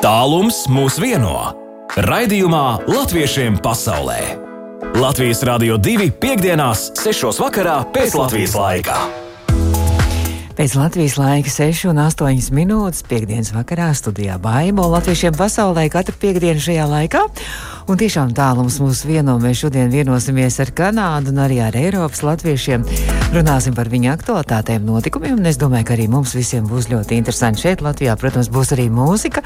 Tālums 0.00 0.62
mūs 0.72 0.94
vieno. 0.96 1.50
Raidījumā 1.92 2.88
Latviešiem 2.88 3.58
pasaulē. 3.60 4.16
Latvijas 4.96 5.42
Rādio 5.44 5.76
2.5.6. 5.76 7.28
vakarā 7.36 7.74
pēc 7.92 8.16
Latvijas 8.16 8.54
laika. 8.56 8.96
Pēc 10.56 10.78
Latvijas 10.80 11.18
laika 11.20 11.52
6,8 11.52 12.48
minūtes 12.56 13.04
piekdienas 13.12 13.52
vakarā 13.52 13.90
studijā 13.92 14.38
Baibo 14.40 14.88
Latviešiem 14.88 15.36
pasaulē 15.36 15.84
katru 15.92 16.16
piekdienu 16.16 16.64
šajā 16.64 16.88
laikā. 16.88 17.26
Un 17.90 17.98
tiešām 17.98 18.30
tālums 18.38 18.76
mūs 18.78 19.00
vieno. 19.02 19.32
Mēs 19.42 19.64
šodien 19.64 19.88
vienosimies 19.90 20.60
ar 20.62 20.70
Kanādu 20.78 21.32
un 21.32 21.40
arī 21.42 21.56
ar 21.64 21.74
Eiropas 21.74 22.20
latviešiem. 22.22 22.84
Runāsim 23.34 23.74
par 23.74 23.90
viņu 23.90 24.12
aktualitātēm, 24.12 24.84
notikumiem, 24.86 25.46
es 25.46 25.56
domāju, 25.58 25.84
ka 25.86 25.92
arī 25.96 26.08
mums 26.10 26.34
visiem 26.34 26.66
būs 26.70 26.88
ļoti 26.90 27.14
interesanti 27.18 27.60
šeit 27.62 27.80
Latvijā. 27.82 28.16
Protams, 28.18 28.48
būs 28.50 28.72
arī 28.74 28.90
mūzika, 28.94 29.42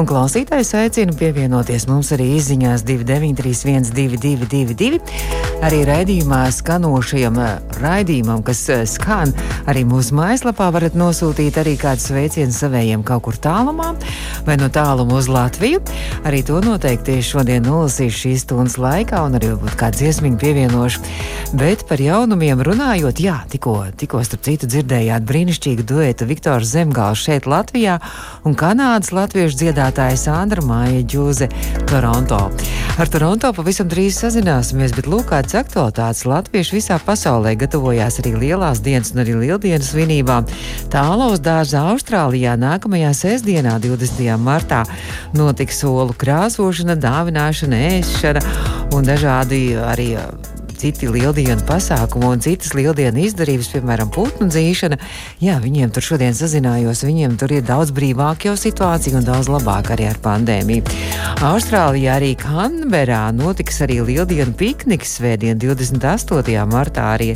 un 0.00 0.06
klausītājs 0.08 0.74
aicinu 0.76 1.12
pievienoties 1.16 1.86
mums 1.88 2.12
arī 2.16 2.26
izziņās 2.38 2.80
293-1222. 2.88 5.00
Arī 5.64 5.80
raidījumā 5.88 6.42
skanošajam 6.52 7.36
eh, 7.40 7.58
raidījumam, 7.80 8.42
kas 8.44 8.68
eh, 8.72 8.86
skan 8.88 9.32
arī 9.70 9.84
mūsu 9.88 10.14
mājaslapā, 10.18 10.66
varat 10.74 10.94
nosūtīt 10.98 11.54
arī 11.62 11.74
kādu 11.80 12.00
sveicienu 12.04 12.52
savējiem 12.56 13.02
kaut 13.06 13.22
kur 13.28 13.36
tālumā 13.40 13.88
vai 14.44 14.56
no 14.60 14.68
tāluma 14.72 15.14
uz 15.20 15.26
Latviju. 15.32 15.80
Arī 16.28 16.40
to 16.44 16.60
noteikti 16.64 17.22
šodien 17.24 17.62
nolasīšu 17.82 18.18
šīs 18.22 18.44
stundas 18.46 18.76
laikā, 18.78 19.24
un 19.26 19.36
arī 19.38 19.52
varbūt 19.52 19.74
kādu 19.78 19.98
dziesmiņu 20.02 20.38
pievienošu. 20.38 21.02
Bet 21.58 21.82
par 21.88 22.00
jaunumiem 22.00 22.62
runājot, 22.62 23.18
jā, 23.20 23.40
tikko, 23.50 23.74
tikko 23.98 24.22
starp 24.24 24.44
citu 24.46 24.68
dzirdējāt 24.70 25.26
brīnišķīgu 25.26 25.86
duetu 25.88 26.28
Viktoru 26.30 26.64
Zemgālu 26.64 27.18
šeit 27.18 27.48
Latvijā 27.50 27.98
un 28.46 28.54
Kanādas 28.58 29.10
latviešu 29.12 29.58
dziedātāja 29.64 30.16
Sandra 30.20 30.62
Māja 30.64 31.02
Džūze 31.02 31.50
Toronto. 31.90 32.44
Ar 33.00 33.08
Toronto 33.08 33.50
pavisam 33.56 33.88
drīz 33.90 34.20
sazināsimies, 34.20 34.94
bet 34.94 35.08
lūk, 35.10 35.30
kādas 35.32 35.56
aktualitātes 35.58 36.26
latvieši 36.28 36.76
visā 36.76 36.98
pasaulē 37.02 37.54
gatavojās 37.58 38.20
arī 38.22 38.34
lielās 38.36 38.82
dienas 38.84 39.14
un 39.14 39.22
arī 39.24 39.36
lieldienas 39.40 39.90
svinībām. 39.94 40.46
Tālaus 40.92 41.40
dārzā 41.42 41.86
Austrālijā 41.92 42.54
nākamajā 42.60 43.14
sestdienā, 43.16 43.78
20. 43.82 44.28
martā, 44.40 44.82
notiks 45.36 45.80
solu 45.80 46.12
krāsošana, 46.20 46.98
dāvināšana, 47.00 47.71
ēšana 47.76 48.42
un 48.92 49.06
dažādi 49.08 49.62
arī 49.80 50.12
citi 50.82 51.06
lieldienu 51.06 51.62
pasākumi 51.68 52.26
un 52.26 52.40
citas 52.42 52.72
lieldienu 52.74 53.22
izdarības, 53.22 53.68
piemēram, 53.76 54.10
putnu 54.10 54.48
dzīšana. 54.50 54.98
Jā, 55.42 55.60
viņiem 55.62 55.92
tur 55.94 56.02
šodien 56.02 56.34
sazinājos, 56.34 57.04
viņiem 57.06 57.36
tur 57.38 57.54
ir 57.54 57.62
daudz 57.66 57.92
brīvāka 57.94 58.50
jau 58.50 58.56
situācija 58.58 59.20
un 59.20 59.26
daudz 59.26 59.50
labāk 59.52 59.92
arī 59.94 60.08
ar 60.10 60.18
pandēmiju. 60.24 60.82
Austrālijā 61.46 62.16
arī 62.18 62.32
Kanberā 62.38 63.20
notiks 63.36 63.78
arī 63.86 64.00
lieldienu 64.02 64.54
pikniks 64.58 65.16
svētdien 65.20 65.60
28. 65.62 66.56
martā 66.70 67.06
arī 67.14 67.30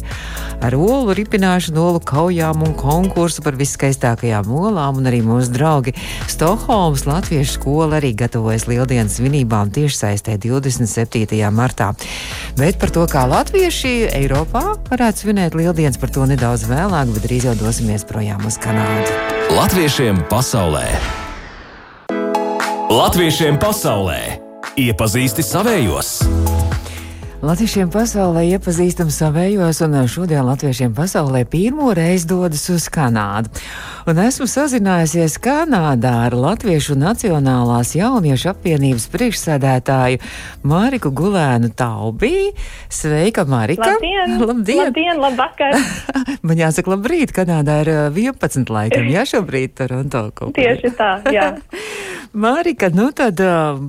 ar 0.65 0.75
olu 0.75 1.15
ripināšanu, 1.17 1.87
olu 1.91 2.03
kaujām 2.03 2.65
un 2.67 2.75
konkursu 2.79 3.45
par 3.47 3.59
viskaistākajām 3.61 4.51
olām 4.51 4.99
un 5.01 5.11
arī 5.11 5.23
mūsu 5.27 5.55
draugi 5.55 5.95
Stokholmas 6.31 7.07
Latviešu 7.07 7.61
skola 7.61 8.01
arī 8.01 8.13
gatavojas 8.19 8.67
lieldienas 8.71 9.21
svinībām 9.21 9.71
tiešsaistē 9.75 10.35
27. 10.43 11.39
martā. 11.55 11.93
Bet 12.59 12.81
par 12.83 12.91
to, 12.95 13.07
kā 13.11 13.27
latvieši 13.37 14.09
Eiropā 14.17 14.63
varētu 14.89 15.27
svinēt 15.27 15.57
lieldienas, 15.59 15.99
par 16.01 16.13
to 16.15 16.25
nedaudz 16.29 16.65
vēlāk, 16.71 17.11
bet 17.13 17.27
drīz 17.27 17.49
jau 17.51 17.55
dosimies 17.59 18.07
projām 18.09 18.47
uz 18.49 18.57
Kanādu. 18.63 19.13
Latviešiem 19.53 20.23
pasaulē! 20.31 20.87
Latviešiem 22.89 23.59
pasaulē! 23.61 24.21
Iepazīsti 24.81 25.45
savējos! 25.45 26.15
Latviešiem 27.45 27.91
pasaulē 27.93 28.47
iepazīstam 28.57 29.11
savējos, 29.13 29.83
un 29.85 29.97
šodien 30.09 30.47
Latviešiem 30.49 30.95
pasaulē 30.97 31.43
pirmo 31.45 31.91
reizi 31.93 32.25
dodas 32.31 32.63
uz 32.73 32.87
Kanādu. 32.89 33.53
Un 34.09 34.17
esmu 34.23 34.47
sazinājusies 34.49 35.37
Kanādā 35.45 36.15
ar 36.31 36.37
Latviešu 36.39 36.97
Nacionālās 36.97 37.93
jauniešu 37.99 38.55
apvienības 38.55 39.05
priekšsēdētāju 39.13 40.23
Māriku 40.65 41.13
Gulēnu 41.13 41.75
Taubī. 41.77 42.55
Sveika, 42.89 43.45
Marika! 43.45 43.93
Labdien! 43.93 44.39
Labdien! 44.49 44.83
Labdien 44.87 45.21
labvakar! 45.21 45.77
Man 46.47 46.65
jāsaka, 46.65 46.95
labrīt, 46.95 47.37
Kanādā 47.37 47.83
ir 47.85 47.93
11 48.17 48.73
laikam, 48.73 49.13
jā, 49.13 49.29
šobrīd 49.29 49.77
Toronto. 49.77 50.31
Tieši 50.57 50.95
tā, 50.97 51.19
jā. 51.37 51.53
Mārika, 52.35 52.89
nu 52.95 53.11
tad 53.17 53.41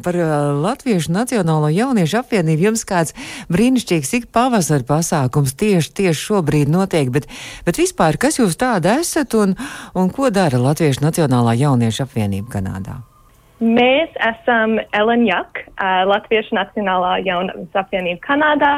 par 0.03 0.17
Latviešu 0.61 1.13
Nacionālo 1.15 1.69
jauniešu 1.73 2.19
apvienību 2.21 2.69
jums 2.69 2.85
kāds 2.87 3.15
brīnišķīgs 3.53 4.13
ik 4.19 4.29
pavasara 4.35 4.85
pasākums 4.87 5.55
tieši, 5.57 5.93
tieši 6.01 6.21
šobrīd 6.21 6.71
notiek, 6.71 7.09
bet, 7.13 7.27
bet 7.65 7.81
vispār, 7.81 8.19
kas 8.21 8.39
jūs 8.41 8.59
tāda 8.59 8.99
esat 9.01 9.35
un, 9.37 9.57
un 9.97 10.09
ko 10.13 10.31
dara 10.33 10.61
Latviešu 10.61 11.05
Nacionālā 11.05 11.57
jauniešu 11.57 12.05
apvienība 12.05 12.57
Kanādā? 12.57 12.99
Mēs 13.57 14.13
esam 14.21 14.77
LNJAK, 14.93 15.63
uh, 15.65 16.03
Latviešu 16.11 16.59
Nacionālā 16.59 17.17
jauniešu 17.25 17.81
apvienība 17.81 18.21
Kanādā. 18.27 18.73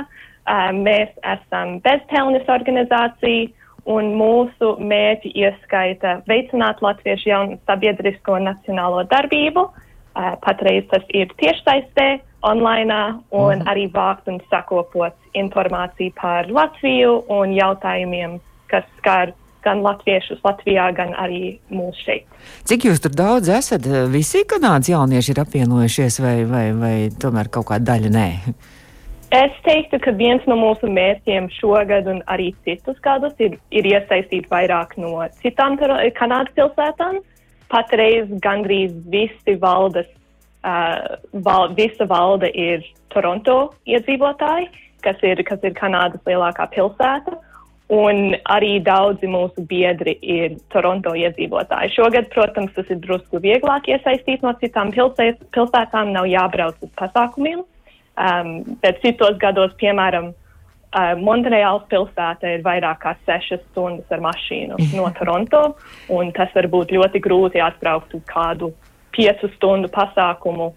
Mēs 0.73 1.11
esam 1.29 1.75
bezpelnes 1.85 2.47
organizācija 2.49 3.51
un 3.89 4.13
mūsu 4.17 4.75
mērķi 4.79 5.33
ieskaita 5.43 6.19
veicināt 6.29 6.81
latviešu 6.85 7.29
jaunu 7.31 7.59
sabiedrisko 7.69 8.37
un 8.37 8.49
nacionālo 8.51 9.05
darbību. 9.09 9.65
Uh, 9.69 10.33
patreiz 10.43 10.87
tas 10.91 11.05
ir 11.15 11.29
tiešsaistē, 11.39 12.19
online, 12.41 13.19
un 13.31 13.59
mhm. 13.59 13.67
arī 13.69 13.89
vākt 13.93 14.29
un 14.31 14.39
sakopot 14.51 15.15
informāciju 15.37 16.15
par 16.19 16.49
Latviju 16.51 17.19
un 17.33 17.53
jautājumiem, 17.55 18.39
kas 18.71 18.87
skar 18.99 19.33
gan 19.65 19.81
latviešus 19.83 20.39
Latvijā, 20.45 20.87
gan 20.95 21.11
arī 21.19 21.57
mūsu 21.73 22.05
šeit. 22.05 22.27
Cik 22.69 22.87
jūs 22.87 23.01
tur 23.03 23.11
daudz 23.15 23.51
esat? 23.51 23.83
Visi 24.11 24.45
kanādas 24.47 24.91
jaunieši 24.91 25.33
ir 25.33 25.41
apvienojušies, 25.43 26.19
vai, 26.23 26.35
vai, 26.47 26.65
vai 26.75 26.95
tomēr 27.11 27.51
kaut 27.51 27.67
kāda 27.71 27.93
daļa 27.93 28.13
nē? 28.15 28.29
Es 29.29 29.53
teiktu, 29.61 29.99
ka 30.01 30.11
viens 30.17 30.45
no 30.49 30.55
mūsu 30.57 30.87
mērķiem 30.89 31.51
šogad 31.59 32.07
un 32.09 32.23
arī 32.33 32.47
citus 32.65 32.97
gadus 33.05 33.35
ir, 33.37 33.59
ir 33.69 33.85
iesaistīt 33.85 34.47
vairāk 34.49 34.95
no 34.97 35.21
citām 35.43 35.77
Kanādas 35.77 36.55
pilsētām. 36.57 37.19
Patreiz 37.69 38.31
gandrīz 38.41 38.95
visi 39.13 39.53
valdes, 39.61 40.09
uh, 40.65 41.21
val, 41.45 41.69
visa 41.77 42.09
valde 42.09 42.49
ir 42.57 42.81
Toronto 43.13 43.75
iedzīvotāji, 43.85 44.71
kas 45.05 45.21
ir, 45.21 45.45
kas 45.45 45.61
ir 45.61 45.77
Kanādas 45.77 46.25
lielākā 46.25 46.65
pilsēta. 46.73 47.37
Un 47.93 48.33
arī 48.49 48.79
daudzi 48.85 49.29
mūsu 49.29 49.61
biedri 49.69 50.17
ir 50.25 50.57
Toronto 50.73 51.13
iedzīvotāji. 51.17 51.93
Šogad, 51.93 52.33
protams, 52.33 52.73
tas 52.73 52.89
ir 52.89 52.97
drusku 53.05 53.41
vieglāk 53.45 53.93
iesaistīt 53.93 54.41
no 54.45 54.57
citām 54.61 54.89
pilsētām, 54.89 56.15
nav 56.17 56.29
jābrauc 56.29 56.81
uz 56.81 56.97
pasākumiem. 56.97 57.61
Um, 58.19 58.77
bet 58.83 58.99
citos 58.99 59.37
gados, 59.39 59.71
piemēram, 59.79 60.33
uh, 60.33 61.13
Montreāls 61.23 61.85
pilsēta 61.91 62.55
ir 62.57 62.65
vairāk 62.65 62.99
kā 63.05 63.13
sešas 63.23 63.61
stundas 63.69 64.11
ar 64.11 64.19
mašīnu 64.25 64.79
no 64.97 65.07
Toronto, 65.15 65.61
un 66.11 66.33
tas 66.35 66.51
var 66.55 66.67
būt 66.67 66.91
ļoti 66.97 67.21
grūti 67.23 67.63
atbraukt 67.63 68.17
uz 68.17 68.25
kādu 68.27 68.73
piecu 69.15 69.47
stundu 69.55 69.87
pasākumu, 69.93 70.73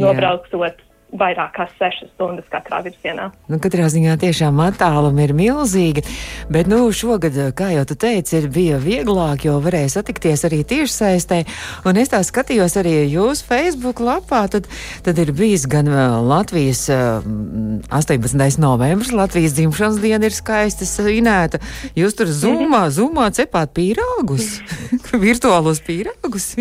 nobraucot 0.00 0.80
vairāk 1.14 1.52
kā 1.54 1.66
6 1.78 2.08
stundas 2.14 2.46
katrā 2.50 2.80
virzienā. 2.84 3.28
Nu, 3.50 3.58
katrā 3.62 3.86
ziņā 3.92 4.16
tiešām 4.20 4.58
attālumi 4.64 5.26
ir 5.26 5.34
milzīgi, 5.38 6.02
bet 6.52 6.66
nu, 6.70 6.80
šogad, 6.94 7.36
kā 7.56 7.70
jau 7.74 7.84
tu 7.88 7.96
teici, 7.98 8.40
ir 8.40 8.48
bija 8.52 8.80
vieglāk, 8.82 9.46
jo 9.46 9.56
varēja 9.62 9.96
satikties 9.98 10.42
arī 10.48 10.62
tiešsaistē, 10.66 11.42
un 11.86 12.00
es 12.02 12.10
tā 12.12 12.22
skatījos 12.26 12.76
arī 12.80 12.96
jūsu 13.12 13.46
Facebook 13.46 14.02
lapā, 14.02 14.44
tad, 14.52 14.66
tad 15.06 15.22
ir 15.22 15.32
bijis 15.36 15.68
gan 15.70 15.90
Latvijas 16.26 16.86
18. 16.90 18.58
novembris, 18.62 19.14
Latvijas 19.14 19.56
dzimšanas 19.56 20.02
diena 20.02 20.26
ir 20.26 20.34
skaisti 20.34 20.88
svinēta. 20.88 21.62
Jūs 21.96 22.18
tur 22.18 22.30
zumā, 22.34 22.86
zumā 22.90 23.30
cepāt 23.36 23.76
pīrāgus, 23.78 24.58
virtuālos 25.26 25.82
pīrāgus. 25.86 26.52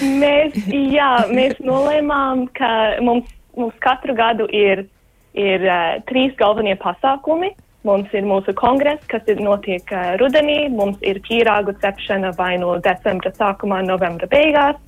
mēs, 0.00 0.56
jā, 0.72 1.12
mēs 1.30 1.60
nolēmām, 1.60 2.48
ka 2.56 2.74
mums 3.04 3.28
mums 3.56 3.76
katru 3.84 4.14
gadu 4.18 4.48
ir, 4.52 4.86
ir 5.34 5.66
uh, 5.68 6.00
trīs 6.08 6.34
galvenie 6.40 6.76
pasākumi. 6.80 7.52
Mums 7.84 8.12
ir 8.16 8.24
mūsu 8.24 8.54
kongress, 8.56 9.02
kas 9.12 9.26
ir 9.28 9.42
notiek 9.44 9.90
uh, 9.92 10.14
rudenī, 10.20 10.70
mums 10.72 11.00
ir 11.04 11.20
pīrāgu 11.26 11.74
cepšana 11.82 12.32
vai 12.38 12.54
no 12.62 12.78
decembra 12.84 13.32
sākumā, 13.36 13.82
novembra 13.84 14.28
beigās, 14.30 14.78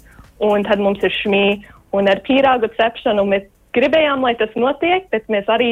un 0.40 0.64
tad 0.64 0.80
mums 0.80 1.04
ir 1.04 1.12
šmī. 1.22 1.44
Un 1.96 2.08
ar 2.10 2.22
pīrāgu 2.24 2.70
cepšanu 2.76 3.24
mēs 3.28 3.44
gribējām, 3.76 4.24
lai 4.24 4.34
tas 4.40 4.52
notiek, 4.56 5.06
bet 5.12 5.28
mēs 5.32 5.48
arī 5.52 5.70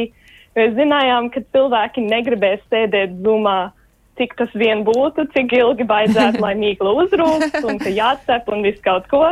mēs 0.57 0.77
zinājām, 0.77 1.31
ka 1.35 1.43
cilvēki 1.55 2.05
negribēs 2.05 2.63
sēdēt 2.71 3.17
zumā, 3.25 3.73
cik 4.19 4.37
tas 4.39 4.53
vien 4.55 4.85
būtu, 4.87 5.27
cik 5.35 5.57
ilgi 5.57 5.87
vajadzētu, 5.91 6.43
lai 6.45 6.55
mīkla 6.61 6.95
uzrūst 7.03 7.59
un 7.65 7.81
ka 7.83 7.91
jācep 7.91 8.53
un 8.53 8.63
viss 8.67 8.85
kaut 8.85 9.09
ko. 9.11 9.25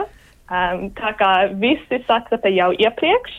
Um, 0.52 0.88
tā 0.98 1.14
kā 1.16 1.32
visi 1.56 2.02
sakrata 2.08 2.50
jau 2.52 2.72
iepriekš, 2.74 3.36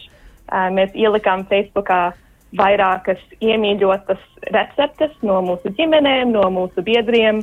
mēs 0.52 0.94
ielikām 0.96 1.46
Facebookā 1.50 2.14
vairākas 2.58 3.22
iemīļotas 3.42 4.22
receptes 4.54 5.14
no 5.26 5.42
mūsu 5.46 5.74
ģimenēm, 5.78 6.34
no 6.36 6.46
mūsu 6.54 6.84
biedriem, 6.86 7.42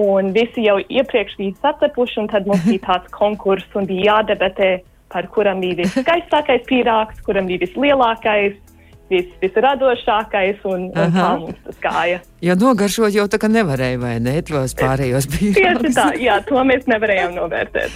un 0.00 0.32
visi 0.36 0.66
jau 0.66 0.78
iepriekš 0.80 1.36
bija 1.40 1.56
sacepuši, 1.62 2.20
un 2.22 2.30
tad 2.32 2.48
mums 2.48 2.64
bija 2.68 2.84
tāds 2.86 3.12
konkurss 3.12 3.76
un 3.76 3.88
bija 3.88 4.12
jādebatē, 4.12 4.70
par 5.12 5.28
kuram 5.32 5.60
bija 5.64 5.80
viskaistākais 5.82 6.64
pīrāgs, 6.68 7.20
kuram 7.26 7.48
bija 7.50 7.64
vislielākais, 7.64 8.56
vis, 9.10 9.30
visradošākais, 9.42 10.62
un, 10.68 10.88
un 10.90 11.14
tā 11.14 11.30
mums 11.40 11.58
tas 11.64 11.80
gāja. 11.82 12.20
Jo 12.44 12.56
nogaršot 12.58 13.14
jau 13.14 13.26
tā 13.30 13.40
kā 13.42 13.50
nevarēja, 13.50 13.98
vai 14.02 14.16
ne? 14.22 14.36
Tos 14.46 14.76
pārējos 14.78 15.28
bija. 15.32 15.56
Tieši 15.56 15.92
tā, 15.96 16.06
jā, 16.20 16.38
to 16.46 16.62
mēs 16.66 16.88
nevarējām 16.90 17.36
novērtēt. 17.38 17.94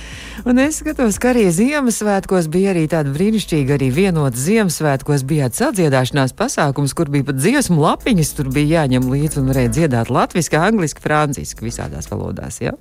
Un 0.49 0.61
es 0.63 0.79
skatos, 0.81 1.19
ka 1.21 1.35
arī 1.35 1.45
Ziemassvētkos 1.53 2.47
bija 2.53 2.71
arī 2.73 2.87
tāda 2.89 3.13
brīnišķīga, 3.13 3.77
arī 3.77 3.91
vienota 3.93 4.41
Ziemassvētkos 4.41 5.27
bija 5.29 5.51
sadziedāšanās 5.53 6.33
pasākums, 6.39 6.95
kur 6.97 7.11
bija 7.13 7.29
pat 7.29 7.41
dziesmu 7.43 7.77
lapiņas, 7.83 8.33
tur 8.39 8.49
bija 8.55 8.81
jāņem 8.81 9.11
līdzi 9.13 9.43
un 9.43 9.51
varēja 9.53 9.75
dziedāt 9.77 10.13
latviski, 10.15 10.57
angliski, 10.57 11.05
franciski, 11.05 11.67
visādās 11.69 12.09
valodās. 12.09 12.63
Ja? 12.65 12.73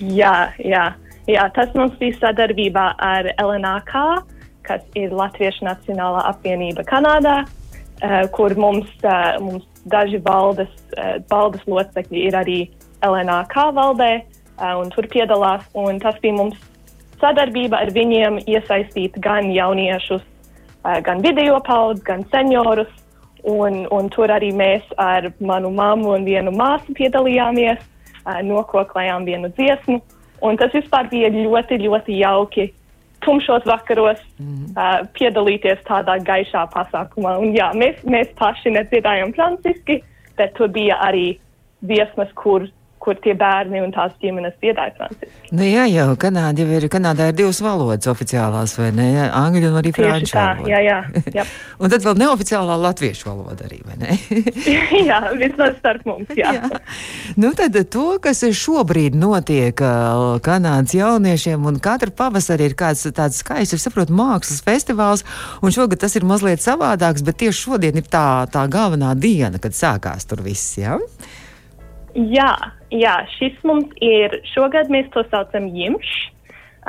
Jā, 0.00 0.34
jā, 0.58 0.84
jā, 1.30 1.46
tas 1.54 1.70
mums 1.78 1.94
bija 2.02 2.18
sadarbībā 2.18 2.90
ar 2.98 3.30
LNAK, 3.38 3.94
kas 4.70 4.86
ir 4.94 5.10
Latviešu 5.10 5.66
Nacionālā 5.66 6.22
apvienība 6.30 6.86
Kanādā, 6.86 7.40
uh, 7.42 8.22
kur 8.36 8.54
mums, 8.54 8.90
uh, 9.02 9.34
mums 9.42 9.66
daži 9.90 10.20
valdes, 10.22 10.70
valdes 11.30 11.62
locekļi 11.66 12.26
ir 12.28 12.36
arī 12.36 12.58
LNAK 13.04 13.54
valdē, 13.74 14.10
un 14.76 14.90
tur 14.92 15.08
piedalās. 15.08 15.64
Un 15.72 16.00
tas 16.02 16.18
bija 16.22 16.36
mums 16.36 16.58
sadarbība 17.20 17.80
ar 17.80 17.92
viņiem 17.94 18.42
iesaistīt 18.46 19.16
gan 19.24 19.50
jauniešus, 19.52 20.24
gan 21.06 21.22
video 21.24 21.60
paudus, 21.64 22.04
gan 22.04 22.26
seniorus. 22.32 22.90
Un, 23.40 23.86
un 23.88 24.10
tur 24.12 24.28
arī 24.28 24.50
mēs 24.52 24.84
ar 25.00 25.30
manu 25.40 25.70
mammu 25.72 26.10
un 26.12 26.26
vienu 26.28 26.52
māsu 26.52 26.92
piedalījāmies, 26.92 27.80
nokoklējām 28.44 29.24
vienu 29.24 29.48
dziesmu. 29.56 29.96
Un 30.44 30.58
tas 30.60 30.74
vispār 30.76 31.08
bija 31.08 31.30
ļoti, 31.32 31.78
ļoti 31.86 32.18
jauki 32.20 32.66
tumšos 33.24 33.66
vakaros 33.68 34.20
mm. 34.38 34.72
uh, 34.74 35.00
piedalīties 35.16 35.82
tādā 35.88 36.18
gaišā 36.24 36.66
pasākumā. 36.74 37.36
Un, 37.42 37.54
jā, 37.56 37.70
mēs, 37.76 38.00
mēs 38.08 38.32
paši 38.38 38.74
nedziedājām 38.76 39.34
franciski, 39.36 40.00
bet 40.40 40.54
tur 40.58 40.72
bija 40.72 40.98
arī 41.04 41.34
dziesmas, 41.84 42.32
kur, 42.38 42.66
kur 43.00 43.16
tie 43.24 43.32
bērni 43.38 43.80
un 43.80 43.92
tās 43.94 44.12
ģimenes 44.20 44.56
dziedāja 44.60 44.92
franciski. 44.98 45.32
Nu, 45.56 45.64
jā, 45.64 45.86
jau 45.88 46.12
Kanāda 46.20 46.60
jau 46.60 46.76
ir, 46.76 46.86
Kanādā 46.92 47.30
ir 47.30 47.38
divas 47.38 47.60
valodas 47.64 48.10
oficiālās, 48.12 48.74
vai 48.76 48.90
ne? 48.94 49.06
Angļu 49.24 49.70
un 49.70 49.78
arī 49.80 49.92
franču 49.96 50.36
valoda. 50.36 50.68
jā, 50.68 50.82
jā. 50.84 50.98
jā. 51.40 51.46
un 51.80 51.92
tad 51.92 52.04
vēl 52.04 52.20
neoficiālā 52.20 52.76
latviešu 52.84 53.30
valoda 53.30 53.64
arī, 53.68 53.80
vai 53.88 53.96
ne? 54.02 54.18
jā, 55.10 55.20
vismaz 55.40 55.78
starp 55.78 56.04
mums, 56.10 56.30
jā. 56.36 56.52
jā. 56.58 56.82
Nu, 57.40 57.54
tad 57.56 57.78
to, 57.92 58.06
kas 58.22 58.44
šobrīd 58.60 59.16
notiek 59.16 59.80
Kanādas 60.44 60.94
jauniešiem, 60.96 61.64
un 61.72 61.80
katru 61.82 62.12
pavasari 62.16 62.68
ir 62.68 62.76
kāds 62.78 63.08
tāds 63.16 63.40
skaists, 63.40 63.78
es 63.78 63.88
saprotu, 63.88 64.12
mākslas 64.16 64.60
festivāls, 64.66 65.24
un 65.64 65.72
šogad 65.72 66.04
tas 66.04 66.20
ir 66.20 66.28
mazliet 66.28 66.60
savādāks, 66.60 67.24
bet 67.24 67.40
tieši 67.40 67.64
šodien 67.64 68.00
ir 68.02 68.12
tā, 68.12 68.44
tā 68.52 68.68
galvenā 68.68 69.16
diena, 69.16 69.56
kad 69.62 69.76
sākās 69.76 70.28
tur 70.28 70.44
viss, 70.44 70.76
jā? 70.76 71.00
Jā, 72.28 72.52
jā, 72.92 73.14
šis 73.38 73.56
mums 73.64 73.92
ir, 74.04 74.40
šogad 74.52 74.90
mēs 74.92 75.08
to 75.14 75.24
saucam 75.30 75.70
jimš. 75.72 76.10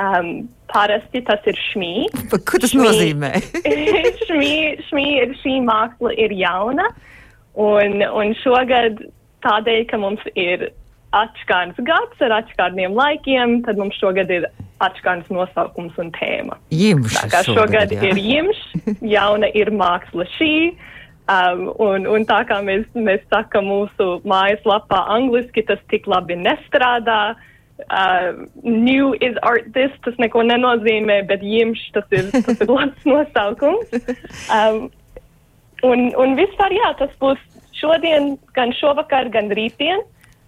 Um, 0.00 0.48
parasti 0.72 1.20
tas 1.26 1.44
ir 1.46 1.58
šmī. 1.68 2.06
Ko 2.32 2.58
tas 2.58 2.72
Šmī- 2.72 2.86
nozīmē? 2.88 3.32
šmī, 4.26 4.52
šmī 4.88 5.04
ir, 5.20 5.34
šī 5.42 5.58
māksla 5.66 6.14
ir 6.16 6.32
jauna, 6.32 6.86
un, 7.60 8.00
un 8.00 8.32
šogad 8.40 9.02
tādēļ, 9.44 9.82
ka 9.90 10.00
mums 10.00 10.24
ir 10.32 10.70
atšķirīgs 11.12 11.82
gads 11.84 12.24
ar 12.24 12.38
atšķirīgiem 12.38 12.96
laikiem, 12.96 13.58
tad 13.66 13.80
mums 13.80 13.98
šogad 14.00 14.32
ir 14.32 14.48
atšķirīgs 14.82 15.28
nosaukums 15.34 15.98
un 16.00 16.08
tēma. 16.16 16.56
Jimš. 16.72 17.18
Tā 17.20 17.28
kā 17.34 17.42
šogad 17.50 17.92
jā. 17.92 18.00
ir 18.08 18.22
jimš, 18.22 18.62
jauna 19.04 19.52
ir 19.52 19.70
māksla 19.76 20.26
šī. 20.38 20.54
Um, 21.30 21.68
un, 21.78 22.02
un 22.10 22.24
tā 22.26 22.40
kā 22.48 22.58
mēs, 22.66 22.82
mēs 22.98 23.22
sakām 23.30 23.68
mūsu 23.70 24.16
mājaslapā 24.26 25.04
angliski, 25.14 25.62
tas 25.68 25.78
tik 25.92 26.08
labi 26.10 26.34
nestrādā. 26.40 27.36
Uh, 27.86 28.46
new 28.62 29.12
is 29.22 29.38
art 29.42 29.68
this, 29.74 29.94
tas 30.02 30.18
neko 30.18 30.42
nenozīmē, 30.46 31.20
bet 31.30 31.44
jimš 31.46 31.84
tas 31.94 32.10
ir, 32.10 32.30
tas 32.34 32.58
ir 32.58 32.70
labs 32.70 33.06
nosaukums. 33.12 33.94
Um, 34.50 34.88
un, 35.86 36.10
un 36.18 36.34
vispār 36.38 36.74
jā, 36.74 36.90
tas 36.98 37.14
būs 37.22 37.38
šodien, 37.78 38.34
gan 38.58 38.74
šovakar, 38.78 39.30
gan 39.30 39.50
rītdien. 39.54 40.02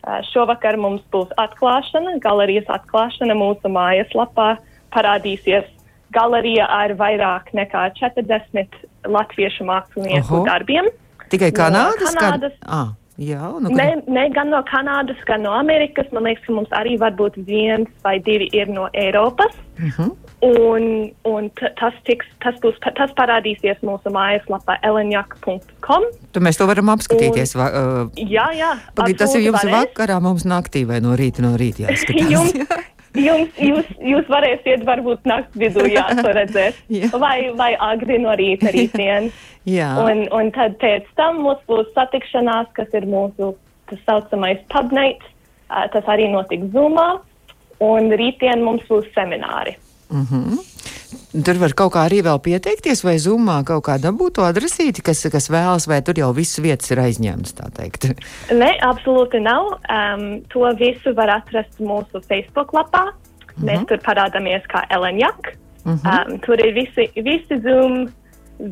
Uh, 0.05 0.19
šovakar 0.33 0.77
mums 0.77 1.07
būs 1.15 1.31
atklāšana, 1.39 2.19
galerijas 2.23 2.67
atklāšana 2.81 3.39
mūsu 3.39 3.71
mājaslapā. 3.71 4.57
Parādīsies 4.95 5.71
galerija 6.15 6.67
ar 6.71 6.97
vairāk 6.99 7.55
nekā 7.55 7.87
40 8.03 8.83
latviešu 9.07 9.65
mākslinieku 9.69 10.41
Oho. 10.41 10.45
darbiem. 10.49 10.91
Tikai 11.31 11.51
no 11.51 11.59
Kanādas? 11.59 12.15
Kanādas. 12.15 12.53
Kad... 12.61 12.69
Ah, 12.69 12.93
jā, 13.19 13.49
nu, 13.61 13.71
Ne, 13.75 14.03
ne 14.07 14.29
gan 14.35 14.51
no 14.51 14.63
Kanādas, 14.69 15.21
gan 15.27 15.43
no 15.43 15.55
Amerikas. 15.57 16.07
Man 16.13 16.25
liekas, 16.29 16.45
ka 16.47 16.53
mums 16.53 16.69
arī 16.77 16.99
varbūt 17.01 17.41
viens 17.47 17.89
vai 18.05 18.19
divi 18.19 18.49
ir 18.53 18.69
no 18.69 18.89
Eiropas. 18.93 19.55
Uh 19.79 19.91
-huh. 19.99 20.13
Un, 20.45 21.11
un 21.25 21.51
tas, 21.57 21.95
tiks, 22.05 22.27
tas, 22.45 22.55
būs, 22.61 22.77
tas 22.95 23.11
parādīsies 23.17 23.81
mūsu 23.81 24.11
mājaslapā 24.13 24.77
elenjak.com. 24.83 26.03
Tu 26.33 26.41
mēs 26.41 26.59
to 26.59 26.67
varam 26.67 26.87
apskatīties. 26.93 27.55
Va, 27.57 27.67
uh, 27.71 28.11
Jā, 28.17 28.51
jā. 28.53 28.77
Pagaid, 28.95 29.19
tas 29.19 29.35
ir 29.35 29.41
jums 29.41 29.65
varēs. 29.65 29.73
vakarā, 29.73 30.21
mums 30.21 30.45
naktī 30.45 30.87
vai 30.87 31.01
no 31.01 31.17
rīta 31.17 31.41
no 31.41 31.57
rīta 31.57 31.87
jāskatās. 31.87 32.31
Jums, 32.35 32.53
jums, 33.19 33.59
jūs, 33.61 33.91
jūs 34.03 34.31
varēsiet 34.31 34.85
varbūt 34.87 35.27
naktas 35.29 35.61
vidū 35.61 35.87
redzēt. 36.39 36.79
Jā. 36.93 37.11
vai, 37.21 37.51
vai 37.57 37.73
agri 37.79 38.19
no 38.23 38.35
rīta 38.39 38.73
rītdien. 38.75 39.31
Jā. 39.79 39.95
Un, 40.03 40.27
un 40.35 40.51
tad 40.53 40.77
pēc 40.83 41.07
tam 41.17 41.41
mums 41.47 41.63
būs 41.71 41.89
satikšanās, 41.97 42.69
kas 42.77 42.91
ir 42.93 43.07
mūsu 43.09 43.55
tas 43.89 44.03
saucamais 44.09 44.61
pub 44.73 44.93
night. 44.93 45.25
Uh, 45.71 45.87
tas 45.93 46.05
arī 46.13 46.29
notiks 46.33 46.69
Zoomā. 46.75 47.15
Un 47.85 48.13
rītdien 48.13 48.63
mums 48.65 48.85
būs 48.91 49.09
semināri. 49.17 49.75
Tur 51.35 51.59
var 51.59 51.73
kaut 51.75 51.95
kā 51.97 52.05
arī 52.07 52.21
vēl 52.23 52.39
pieteikties, 52.45 53.03
vai 53.07 53.17
zumā 53.19 53.57
kaut 53.67 53.85
kā 53.89 53.97
dabūt 53.99 54.37
to 54.39 54.45
adresīti, 54.47 55.03
kas, 55.03 55.25
kas 55.33 55.49
vēlas, 55.51 55.89
vai 55.91 55.99
tur 56.07 56.19
jau 56.21 56.31
viss 56.37 56.61
vietas 56.63 56.93
ir 56.95 57.03
aizņemtas, 57.03 57.57
tā 57.59 57.71
teikt. 57.75 58.07
Ne, 58.61 58.71
absolūti 58.87 59.41
nav. 59.43 59.73
Um, 59.91 60.27
to 60.53 60.69
visu 60.79 61.15
var 61.17 61.33
atrast 61.41 61.81
mūsu 61.83 62.23
Facebook 62.29 62.75
lapā. 62.77 63.09
Mēs 63.63 63.85
tur 63.91 64.01
parādāmies 64.03 64.65
kā 64.71 64.85
Elenjak. 64.95 65.55
Um, 65.85 66.39
tur 66.45 66.61
ir 66.63 66.73
visi, 66.77 67.07
visi 67.27 67.59
Zoom, 67.63 68.07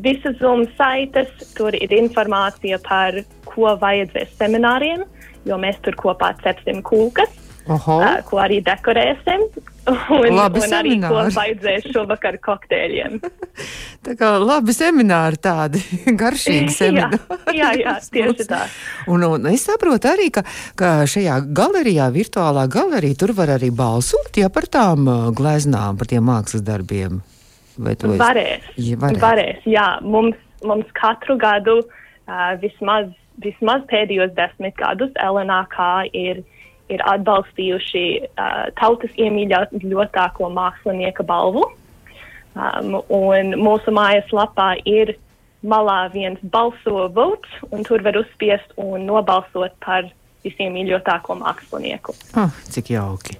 visas 0.03 0.39
Zoom 0.39 0.65
saites, 0.79 1.29
tur 1.57 1.75
ir 1.77 1.93
informācija 1.93 2.79
par, 2.83 3.19
ko 3.47 3.75
vajadzēs 3.79 4.33
semināriem, 4.39 5.03
jo 5.47 5.59
mēs 5.61 5.77
tur 5.85 5.95
kopā 5.99 6.31
cepsim 6.41 6.81
kūkas, 6.85 7.42
Oho, 7.71 7.99
ko 8.27 8.39
arī 8.43 8.57
dekorēsim. 8.65 9.45
Un, 9.83 10.29
Labi 10.35 10.61
un 10.63 10.73
arī 10.75 10.93
ko 11.03 11.09
semināri. 11.19 11.33
vajadzēs 11.35 11.85
šovakar 11.91 12.37
kokteļiem. 12.43 13.17
tā 14.05 14.13
kā 14.19 14.29
labi 14.39 14.71
semināri 14.75 15.39
tādi, 15.43 15.81
garšīgi 16.21 16.67
jā, 16.71 16.75
semināri. 16.77 17.19
jā, 17.57 17.69
jā, 17.81 17.93
tieši 18.11 18.47
tā. 18.47 18.61
Un, 19.11 19.23
un 19.27 19.47
es 19.51 19.65
saprotu 19.67 20.07
arī, 20.11 20.29
ka, 20.35 20.43
ka 20.79 20.91
šajā 21.07 21.41
galerijā, 21.55 22.07
virtuālā 22.15 22.63
galerijā, 22.71 23.17
tur 23.23 23.35
var 23.35 23.51
arī 23.57 23.71
balsot 23.75 24.39
ja, 24.39 24.47
par 24.51 24.67
tām 24.71 25.07
gleznām, 25.35 25.99
par 25.99 26.07
tiem 26.11 26.23
mākslas 26.31 26.63
darbiem. 26.67 27.19
Vai 27.77 27.95
to 27.99 28.11
es- 28.13 28.19
Varēs. 28.21 28.71
Ja, 28.77 28.99
varēs. 29.01 29.19
varēs. 29.23 29.63
Jā, 29.67 29.87
mums, 30.05 30.35
mums 30.63 30.87
katru 30.99 31.35
gadu, 31.41 31.79
uh, 31.83 32.53
vismaz, 32.61 33.07
vismaz 33.43 33.83
pēdējos 33.91 34.31
desmit 34.37 34.75
gadus, 34.79 35.11
LNAK 35.19 35.79
ir, 36.13 36.43
ir 36.93 37.03
atbalstījuši 37.09 38.05
uh, 38.23 38.65
tautas 38.79 39.13
iemīļotāko 39.19 40.49
mākslinieka 40.53 41.25
balvu. 41.27 41.65
Um, 42.53 42.99
un 43.09 43.55
mūsu 43.57 43.93
mājaslapā 43.95 44.75
ir 44.85 45.15
malā 45.65 46.11
viens 46.13 46.41
balso 46.53 47.07
votes, 47.15 47.49
un 47.71 47.85
tur 47.87 48.03
var 48.05 48.19
uzspiest 48.19 48.75
un 48.77 49.07
nobalsot 49.07 49.73
par 49.83 50.11
visiem 50.43 50.73
mīļotāko 50.75 51.37
mākslinieku. 51.39 52.15
Ah, 52.39 52.51
cik 52.69 52.91
jauki. 52.93 53.37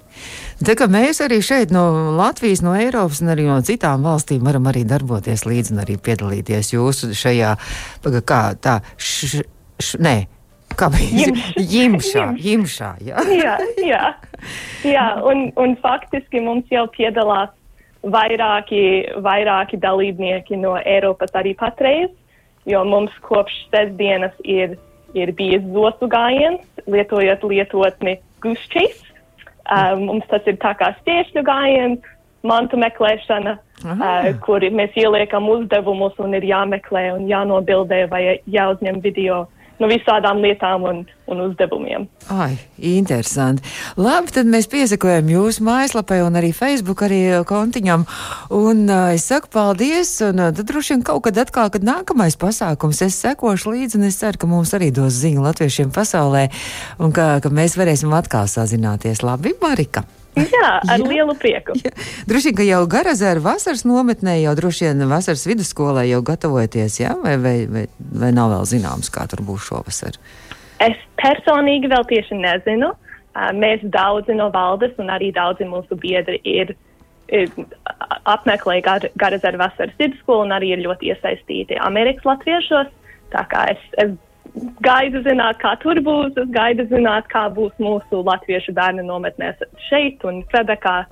Tā 0.64 0.76
kā 0.78 0.88
mēs 0.90 1.20
arī 1.24 1.40
šeit 1.44 1.74
no 1.74 2.14
Latvijas, 2.16 2.62
no 2.64 2.74
Eiropas 2.78 3.20
un 3.22 3.32
arī 3.34 3.46
no 3.48 3.58
citām 3.66 4.06
valstīm 4.06 4.44
varam 4.46 4.70
arī 4.70 4.86
darboties 4.88 5.44
līdzi 5.48 5.74
un 5.74 5.82
arī 5.84 5.98
piedalīties 6.00 6.72
jūsu 6.74 7.12
šajā, 7.18 7.54
paga, 8.04 8.24
kā 8.24 8.40
tā, 8.56 8.78
š, 8.96 9.44
š, 9.82 10.00
nē, 10.04 10.16
kā 10.78 10.90
bija? 10.92 11.28
Jimš. 11.28 11.44
Jimšā, 11.74 12.24
jimšā, 12.40 12.90
jā. 13.04 13.26
jā, 13.32 13.58
jā, 13.82 14.04
jā 14.86 15.06
un, 15.26 15.48
un 15.60 15.76
faktiski 15.82 16.42
mums 16.44 16.70
jau 16.72 16.86
piedalās 16.94 17.52
vairāki, 18.04 18.82
vairāki 19.24 19.78
dalībnieki 19.80 20.58
no 20.60 20.76
Eiropas 20.80 21.32
arī 21.38 21.54
patreiz, 21.58 22.10
jo 22.68 22.84
mums 22.88 23.12
kopš 23.24 23.56
sestdienas 23.72 24.34
ir, 24.44 24.76
ir 25.16 25.32
bijis 25.36 25.64
zosu 25.72 26.08
gājiens, 26.10 26.64
lietojot 26.86 27.44
lietotni 27.48 28.18
Gušķis. 28.44 29.00
Uh, 29.64 29.94
mums 29.96 30.26
tas 30.28 30.44
ir 30.44 30.58
tā 30.60 30.74
kā 30.76 30.90
stiešļu 30.98 31.40
gājiens, 31.46 32.08
mantu 32.44 32.76
meklēšana, 32.76 33.54
uh, 33.56 34.26
kur 34.44 34.64
mēs 34.76 34.92
ieliekam 35.00 35.48
uzdevumus 35.48 36.18
un 36.20 36.36
ir 36.36 36.44
jāmeklē 36.44 37.06
un 37.14 37.24
jānobildē 37.30 38.04
vai 38.12 38.24
jāuzņem 38.44 39.00
video 39.04 39.46
no 39.82 39.88
visādām 39.90 40.40
lietām 40.44 40.84
un, 40.88 41.02
un 41.30 41.42
uzdevumiem. 41.48 42.06
Ai, 42.32 42.56
interesanti. 42.78 43.64
Labi, 44.00 44.32
tad 44.34 44.50
mēs 44.50 44.68
piesakojam 44.72 45.28
jūsu 45.32 45.64
mājaslapai 45.66 46.20
un 46.24 46.38
arī 46.40 46.52
Facebook 46.56 47.04
arī 47.06 47.20
kontiņam. 47.48 48.06
Un 48.54 48.84
uh, 48.88 49.12
es 49.16 49.28
saku 49.30 49.50
paldies, 49.54 50.16
un 50.26 50.42
uh, 50.42 50.50
tad 50.54 50.68
droši 50.70 50.96
vien 50.96 51.06
kaut 51.06 51.24
kad 51.28 51.40
atkal, 51.44 51.72
kad 51.74 51.86
nākamais 51.86 52.38
pasākums, 52.40 53.02
es 53.06 53.20
sekošu 53.24 53.74
līdzi, 53.74 54.00
un 54.00 54.10
es 54.10 54.20
ceru, 54.22 54.40
ka 54.40 54.50
mums 54.50 54.74
arī 54.76 54.92
dos 54.94 55.16
ziņu 55.22 55.44
latviešiem 55.44 55.94
pasaulē, 55.94 56.48
un 57.02 57.14
ka, 57.14 57.38
ka 57.44 57.54
mēs 57.54 57.78
varēsim 57.80 58.14
atkal 58.16 58.50
sazināties. 58.50 59.24
Labi, 59.26 59.56
Marika! 59.62 60.06
Jā, 60.34 60.70
ar 60.82 60.98
jā, 60.98 61.06
lielu 61.06 61.34
prieku. 61.38 61.76
Jā. 61.78 61.92
Droši 62.26 62.50
vien, 62.50 62.56
ka 62.58 62.66
jau 62.66 62.80
Garazēra 62.90 63.42
vasaras 63.44 63.84
nometnē, 63.86 64.36
jau 64.42 64.54
droši 64.58 64.88
vien 64.88 65.06
vasaras 65.10 65.46
vidusskolē 65.46 66.06
jau 66.08 66.20
gatavojaties, 66.26 66.98
jā? 67.02 67.14
Vai, 67.22 67.36
vai, 67.38 67.54
vai, 67.70 67.84
vai 68.24 68.32
nav 68.34 68.50
vēl 68.54 68.66
zināms, 68.72 69.12
kā 69.14 69.28
tur 69.30 69.44
būs 69.46 69.68
šovasar? 69.68 70.18
Es 70.82 70.98
personīgi 71.20 71.90
vēl 71.92 72.06
tieši 72.10 72.40
nezinu. 72.40 72.90
Mēs 73.54 73.82
daudzi 73.94 74.34
no 74.38 74.50
valdes 74.54 74.94
un 75.02 75.10
arī 75.10 75.32
daudzi 75.34 75.66
mūsu 75.66 75.96
biedri 75.98 76.40
ir, 76.46 76.74
ir 77.30 77.50
apmeklējuši 78.30 78.84
gar, 78.86 79.06
Garazēra 79.18 79.62
vasaras 79.64 79.96
vidusskolu 79.98 80.46
un 80.46 80.54
arī 80.54 80.74
ir 80.74 80.84
ļoti 80.84 81.10
iesaistīti 81.14 81.78
Amerikas 81.82 82.26
latviešos. 82.28 82.92
Tā 83.34 83.42
kā 83.50 83.64
es, 83.72 83.82
es 84.02 84.14
gaidu 84.84 85.22
zināt, 85.26 85.58
kā 85.62 85.74
tur 85.82 85.98
būs. 86.06 86.36
Es 86.40 86.50
gaidu 86.54 86.86
zināt, 86.90 87.28
kā 87.32 87.46
būs 87.54 87.74
mūsu 87.82 88.22
latviešu 88.26 88.74
bērnu 88.76 89.06
nometnēs 89.06 89.62
šeit 89.88 90.24
un 90.28 90.42
Kvebekā. 90.50 91.04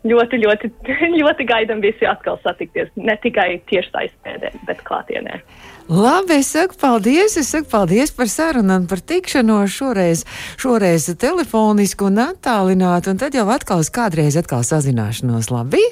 Ļoti, 0.00 0.38
ļoti, 0.40 0.70
ļoti 1.20 1.44
gaidām 1.48 1.82
visi 1.84 2.08
atkal 2.08 2.38
satikties. 2.44 2.88
Ne 2.96 3.18
tikai 3.20 3.58
tieši 3.68 3.92
saistē, 3.92 4.52
bet 4.68 4.80
klātienē. 4.86 5.42
Labi, 5.90 6.36
es 6.38 6.52
saku 6.54 6.76
paldies, 6.78 7.34
es 7.36 7.48
saku 7.50 7.66
paldies 7.72 8.12
par 8.14 8.28
sarunu 8.30 8.76
un 8.78 8.84
par 8.86 9.00
tikšanos 9.02 9.72
šoreiz, 9.74 10.22
šoreiz 10.60 11.08
telefoniski 11.18 12.06
un 12.06 12.20
attālināti, 12.22 13.10
un 13.10 13.18
tad 13.18 13.34
jau 13.34 13.48
atkal 13.50 13.82
kādreiz 13.90 14.38
atkal 14.38 14.62
sazināšanos, 14.64 15.50
labi? 15.50 15.82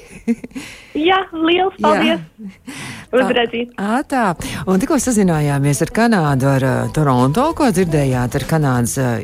Jā, 1.09 1.19
liels 1.35 1.75
paldies! 1.83 2.23
Uzredzīt! 3.11 3.75
Ā, 3.75 3.99
tā, 4.07 4.29
un 4.71 4.79
tikko 4.79 5.01
sazinājāmies 5.03 5.83
ar 5.83 5.91
Kanādu, 5.99 6.47
ar 6.53 6.65
uh, 6.69 6.79
Toronto, 6.95 7.51
ko 7.59 7.67
dzirdējāt 7.75 8.39
ar 8.39 8.47
Kanādas 8.47 8.95
uh, 9.03 9.19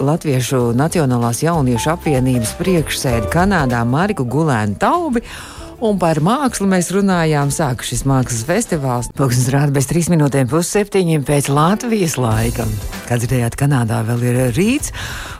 Latviešu 0.00 0.72
Nacionālās 0.72 1.42
jauniešu 1.44 1.90
apvienības 1.92 2.54
priekšsēdi 2.56 3.28
Kanādā 3.32 3.82
Mariku 3.84 4.24
Gulēnu 4.24 4.78
Taubi. 4.80 5.20
Un 5.80 5.96
par 5.96 6.18
mākslu 6.20 6.66
mēs 6.68 6.90
runājām. 6.92 7.48
Sāku 7.48 7.86
šis 7.88 8.02
mākslas 8.04 8.42
festivāls. 8.44 9.06
Pūkstens 9.16 9.48
rāda 9.54 9.72
bez 9.72 9.86
trīs 9.88 10.10
minūtēm 10.12 10.50
pusseptiņiem 10.50 11.22
pēc 11.24 11.48
Latvijas 11.48 12.18
laika. 12.20 12.66
Kā 13.08 13.16
dzirdējāt, 13.16 13.56
Kanādā 13.58 14.02
vēl 14.04 14.26
ir 14.28 14.36
rīts, 14.54 14.92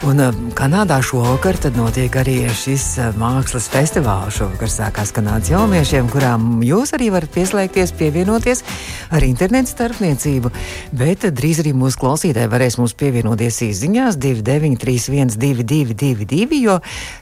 un 0.08 0.18
uh, 0.24 0.38
Kanādā 0.56 0.96
šovakar 1.04 1.58
notiek 1.76 2.16
arī 2.18 2.38
šis 2.56 2.86
uh, 2.98 3.10
mākslas 3.20 3.68
festivāls. 3.70 4.38
Šovakar 4.38 4.72
sākās 4.72 5.12
Kanādas 5.14 5.52
jauniešiem, 5.52 6.08
kurām 6.10 6.64
jūs 6.64 6.94
arī 6.96 7.10
varat 7.12 7.30
pieslēgties, 7.36 7.92
pievienoties 8.00 8.64
ar 9.12 9.28
internetu 9.28 9.74
starpniecību. 9.74 10.54
Bet 10.96 11.28
drīz 11.36 11.60
arī 11.60 11.76
mūsu 11.76 12.00
klausītāji 12.00 12.50
varēs 12.50 12.80
mums 12.80 12.96
pievienoties 12.96 13.60
īsiņās 13.68 14.16
2931, 14.16 15.36
222, 15.36 16.64
jo 16.64 16.80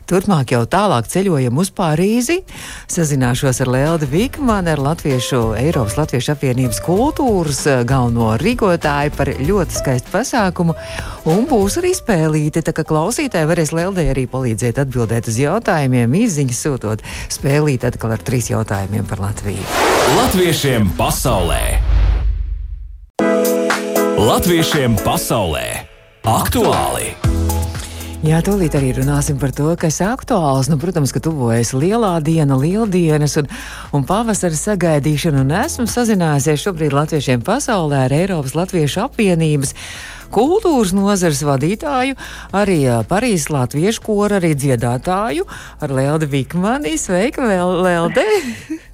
turpmāk 0.08 0.54
jau 0.54 0.62
tālāk 0.70 1.10
ceļojam 1.10 1.60
uz 1.60 1.74
Pārīzi 1.74 2.40
sazināšos 3.08 3.62
ar 3.64 3.68
Leldu 3.72 4.06
Vikmanu, 4.10 4.68
ar 4.74 4.80
Latviešu, 4.84 5.54
Eiropas 5.56 5.94
Latviešu 5.96 6.34
apvienības 6.34 6.80
kultūras 6.84 7.62
eh, 7.64 7.78
galveno 7.88 8.34
rīkotāju 8.36 9.14
par 9.16 9.30
ļoti 9.32 9.78
skaistu 9.78 10.12
pasākumu. 10.12 10.74
Un 11.32 11.46
būs 11.48 11.78
arī 11.80 11.94
spēlīti, 11.96 12.60
tā 12.66 12.74
ka 12.76 12.84
klausītāji 12.84 13.48
varēs 13.48 13.72
Leldai 13.72 14.10
arī 14.12 14.26
palīdzēt 14.28 14.82
atbildēt 14.84 15.30
uz 15.32 15.40
jautājumiem, 15.40 16.18
izziņas 16.20 16.60
sūtot 16.66 17.06
spēlīt 17.32 17.86
atkal 17.88 18.12
ar 18.18 18.20
trīs 18.28 18.50
jautājumiem 18.52 19.08
par 19.08 19.24
Latviju. 19.24 19.64
Latviešiem 20.18 20.92
pasaulē! 21.00 21.62
Latviešiem 24.18 25.00
pasaulē! 25.00 25.66
Aktuāli! 26.28 27.27
Jā, 28.18 28.40
tūlīt 28.42 28.74
arī 28.74 28.88
runāsim 28.96 29.36
par 29.38 29.52
to, 29.54 29.68
kas 29.78 30.00
ir 30.02 30.08
aktuāls. 30.10 30.66
Nu, 30.66 30.74
protams, 30.82 31.12
ka 31.14 31.20
tuvojas 31.22 31.70
lielā 31.70 32.16
diena, 32.26 32.56
lieldienas 32.58 33.36
un, 33.38 33.46
un 33.94 34.02
pavasara 34.08 34.58
sagaidīšana. 34.58 35.44
Un 35.44 35.52
esmu 35.60 35.86
sazinājusies 35.86 36.64
šobrīd 36.64 36.96
Latviešiem 36.98 37.44
pasaulē 37.46 38.00
ar 38.08 38.14
Eiropas 38.16 38.56
Latviešu 38.58 39.04
apvienības 39.04 39.70
kultūras 40.34 40.90
nozares 40.98 41.44
vadītāju, 41.46 42.18
arī 42.58 42.80
Parīzes 43.06 43.52
Latviešu 43.54 44.02
koru, 44.08 44.40
arī 44.40 44.50
dziedātāju 44.58 45.46
ar 45.78 45.94
Leldi 45.94 46.26
Vikmani. 46.34 46.96
Sveika, 46.98 47.46
Lelde! 47.46 48.26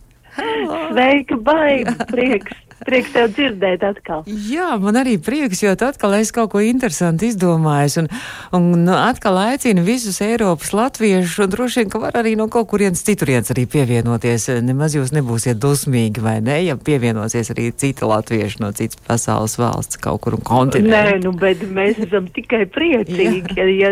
Sveika, 0.92 1.40
baigi! 1.48 1.96
Prieks! 2.12 2.60
Prieks 2.84 3.12
tev 3.14 3.30
dzirdēt 3.34 3.84
atkal. 3.86 4.24
Jā, 4.28 4.74
man 4.80 4.98
arī 5.00 5.16
prieks, 5.22 5.62
jo 5.64 5.72
atkal 5.74 6.16
es 6.18 6.32
kaut 6.34 6.52
ko 6.52 6.62
interesantu 6.64 7.28
izdomāju. 7.28 8.04
Un, 8.04 8.08
un 8.56 8.66
nu, 8.86 8.94
atkal 8.96 9.38
aicinu 9.40 9.84
visus 9.86 10.20
Eiropas 10.24 10.72
latviešus, 10.76 11.38
un 11.44 11.52
droši 11.52 11.82
vien, 11.82 11.90
ka 11.92 12.00
var 12.02 12.18
arī 12.20 12.34
no 12.38 12.48
kaut 12.52 12.68
kurienes 12.72 13.04
citurienes 13.06 13.52
arī 13.54 13.66
pievienoties. 13.70 14.48
Nemaz 14.64 14.96
jūs 14.96 15.14
nebūsiet 15.16 15.60
dusmīgi, 15.62 16.22
vai 16.24 16.38
ne, 16.44 16.60
ja 16.66 16.76
pievienosies 16.76 17.52
arī 17.54 17.70
citi 17.72 18.06
latvieši 18.08 18.62
no 18.64 18.72
citas 18.76 19.00
pasaules 19.08 19.56
valsts 19.60 20.00
kaut 20.02 20.22
kur 20.24 20.38
un 20.38 20.44
kontinentu. 20.44 20.94
Nē, 20.94 21.18
nu, 21.24 21.34
bet 21.38 21.64
mēs 21.74 22.00
esam 22.06 22.28
tikai 22.34 22.64
priecīgi, 22.74 23.58
ja, 23.80 23.90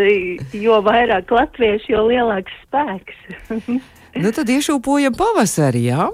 jo 0.57 0.79
vairāk 0.85 1.33
latvieši, 1.33 1.93
jo 1.95 2.07
lielāks 2.09 2.61
spēks. 2.67 3.25
nu, 4.23 4.33
tad 4.33 4.53
iešūpojam 4.53 5.17
pavasarī, 5.19 5.89
jā? 5.91 6.09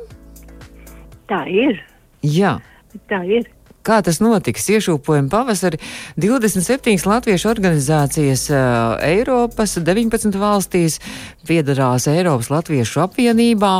Tā 1.28 1.44
ir. 1.52 1.80
Jā. 2.22 2.58
Tā 3.10 3.22
ir. 3.28 3.46
Kā 3.88 4.02
tas 4.04 4.18
notiks? 4.20 4.66
Iešūpojam 4.68 5.30
pavasari 5.32 5.78
27 6.20 7.06
latviešu 7.08 7.48
organizācijas 7.48 8.42
uh, 8.52 8.98
Eiropas 9.00 9.78
19 9.80 10.36
valstīs 10.36 10.98
piedarās 11.48 12.04
Eiropas 12.10 12.50
Latviešu 12.52 13.00
apvienībā, 13.06 13.70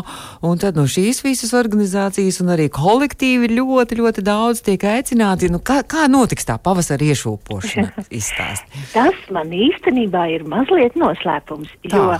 un 0.48 0.62
tad 0.62 0.80
no 0.80 0.86
šīs 0.88 1.20
visas 1.26 1.52
organizācijas 1.58 2.40
un 2.40 2.54
arī 2.54 2.70
kolektīvi 2.72 3.50
ļoti, 3.52 4.00
ļoti 4.00 4.24
daudz 4.24 4.64
tiek 4.64 4.88
aicināti. 4.88 5.52
Nu, 5.52 5.60
kā, 5.60 5.82
kā 5.84 6.06
notiks 6.08 6.48
tā 6.48 6.56
pavasara 6.56 7.10
iešūpošana? 7.10 8.08
Tas 8.96 9.22
man 9.34 9.52
īstenībā 9.52 10.24
ir 10.38 10.48
mazliet 10.48 10.96
noslēpums, 10.96 11.74
tā. 11.84 12.00
jo 12.00 12.16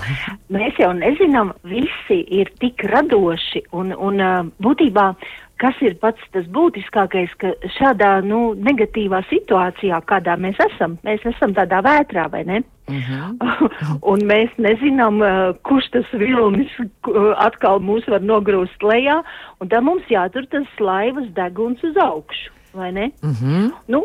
mēs 0.53 0.77
jau 0.83 0.93
nezinām, 0.99 1.57
visi 1.65 2.21
ir 2.43 2.53
tik 2.61 2.85
radoši 2.93 3.65
un, 3.73 3.97
un 3.97 4.21
uh, 4.21 4.41
būtībā 4.61 5.13
kas 5.59 5.79
ir 5.83 5.97
pats 6.03 6.23
tas 6.35 6.47
būtiskākais, 6.55 7.33
ka 7.41 7.53
šādā 7.79 8.19
nu, 8.27 8.53
negatīvā 8.55 9.21
situācijā, 9.29 10.01
kādā 10.09 10.37
mēs 10.41 10.59
esam, 10.69 10.97
mēs 11.07 11.25
esam 11.29 11.55
tādā 11.57 11.83
vētrā, 11.85 12.29
vai 12.33 12.45
ne? 12.49 12.63
Uh 12.89 12.95
mhm. 12.95 13.37
-huh. 13.41 13.99
un 14.13 14.21
mēs 14.31 14.51
nezinām, 14.57 15.21
uh, 15.21 15.57
kurš 15.63 15.91
tas 15.93 16.13
vilnis 16.13 16.71
uh, 16.81 17.35
atkal 17.37 17.81
mūs 17.81 18.09
var 18.09 18.21
nogrūst 18.21 18.83
lejā, 18.83 19.23
un 19.61 19.69
tad 19.69 19.85
mums 19.85 20.07
jātur 20.09 20.47
tas 20.47 20.69
laivas 20.81 21.29
deguns 21.35 21.83
uz 21.85 21.97
augšu. 21.97 22.53
Vai 22.73 22.93
ne? 22.93 23.11
Uh 23.23 23.29
mhm. 23.29 23.67
-huh. 23.67 23.73
nu, 23.87 24.05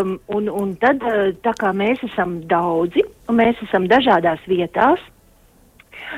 um, 0.00 0.18
un, 0.26 0.48
un 0.48 0.76
tad, 0.76 1.02
uh, 1.02 1.34
tā 1.42 1.52
kā 1.60 1.72
mēs 1.72 2.02
esam 2.12 2.40
daudzi, 2.46 3.04
un 3.28 3.36
mēs 3.36 3.62
esam 3.62 3.86
dažādās 3.88 4.40
vietās, 4.46 5.00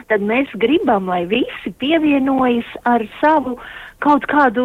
tad 0.06 0.20
mēs 0.20 0.48
gribam, 0.54 1.06
lai 1.06 1.26
visi 1.26 1.70
pievienojas 1.78 2.66
ar 2.84 3.08
savu 3.20 3.52
uh, 3.52 3.60
kaut 4.04 4.26
kādu 4.30 4.64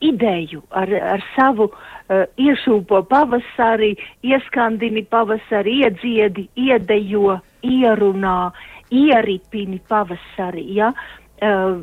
ideju, 0.00 0.62
ar, 0.70 0.90
ar 1.14 1.22
savu 1.34 1.68
uh, 1.70 2.24
iešūpo 2.40 3.02
pavasari, 3.10 3.92
ieskandini 4.24 5.04
pavasari, 5.04 5.80
iedziedi, 5.84 6.48
iedejo, 6.56 7.38
ierunā, 7.66 8.50
ieripini 8.90 9.80
pavasari. 9.88 10.64
Ja? 10.78 10.92
Uh, 11.40 11.82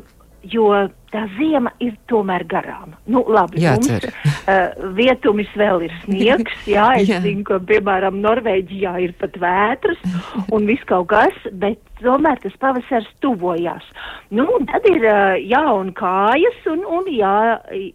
jo 0.53 0.71
tā 1.11 1.23
ziema 1.37 1.71
ir 1.83 1.95
tomēr 2.11 2.43
garām. 2.51 2.93
Nu, 3.07 3.23
labi, 3.31 3.61
Jācer. 3.63 4.07
mums 4.11 4.41
uh, 4.43 4.93
vietumis 4.99 5.51
vēl 5.57 5.85
ir 5.87 5.95
sniegs, 6.03 6.55
jā, 6.67 6.87
es 7.01 7.11
Jā. 7.11 7.21
zinu, 7.23 7.45
ka, 7.47 7.59
piemēram, 7.69 8.19
Norvēģijā 8.23 8.93
ir 9.05 9.15
pat 9.21 9.37
vētras 9.39 10.01
un 10.53 10.67
viss 10.69 10.83
kaut 10.89 11.09
kas, 11.13 11.37
bet 11.61 11.79
tomēr 12.01 12.41
tas 12.43 12.55
pavasars 12.61 13.07
tuvojās. 13.23 13.87
Nu, 14.35 14.45
un 14.57 14.67
tad 14.69 14.85
ir 14.89 15.03
uh, 15.07 15.37
jāun 15.39 15.93
kājas 15.97 16.59
un, 16.73 16.83
un 16.99 17.07
jā, 17.11 17.35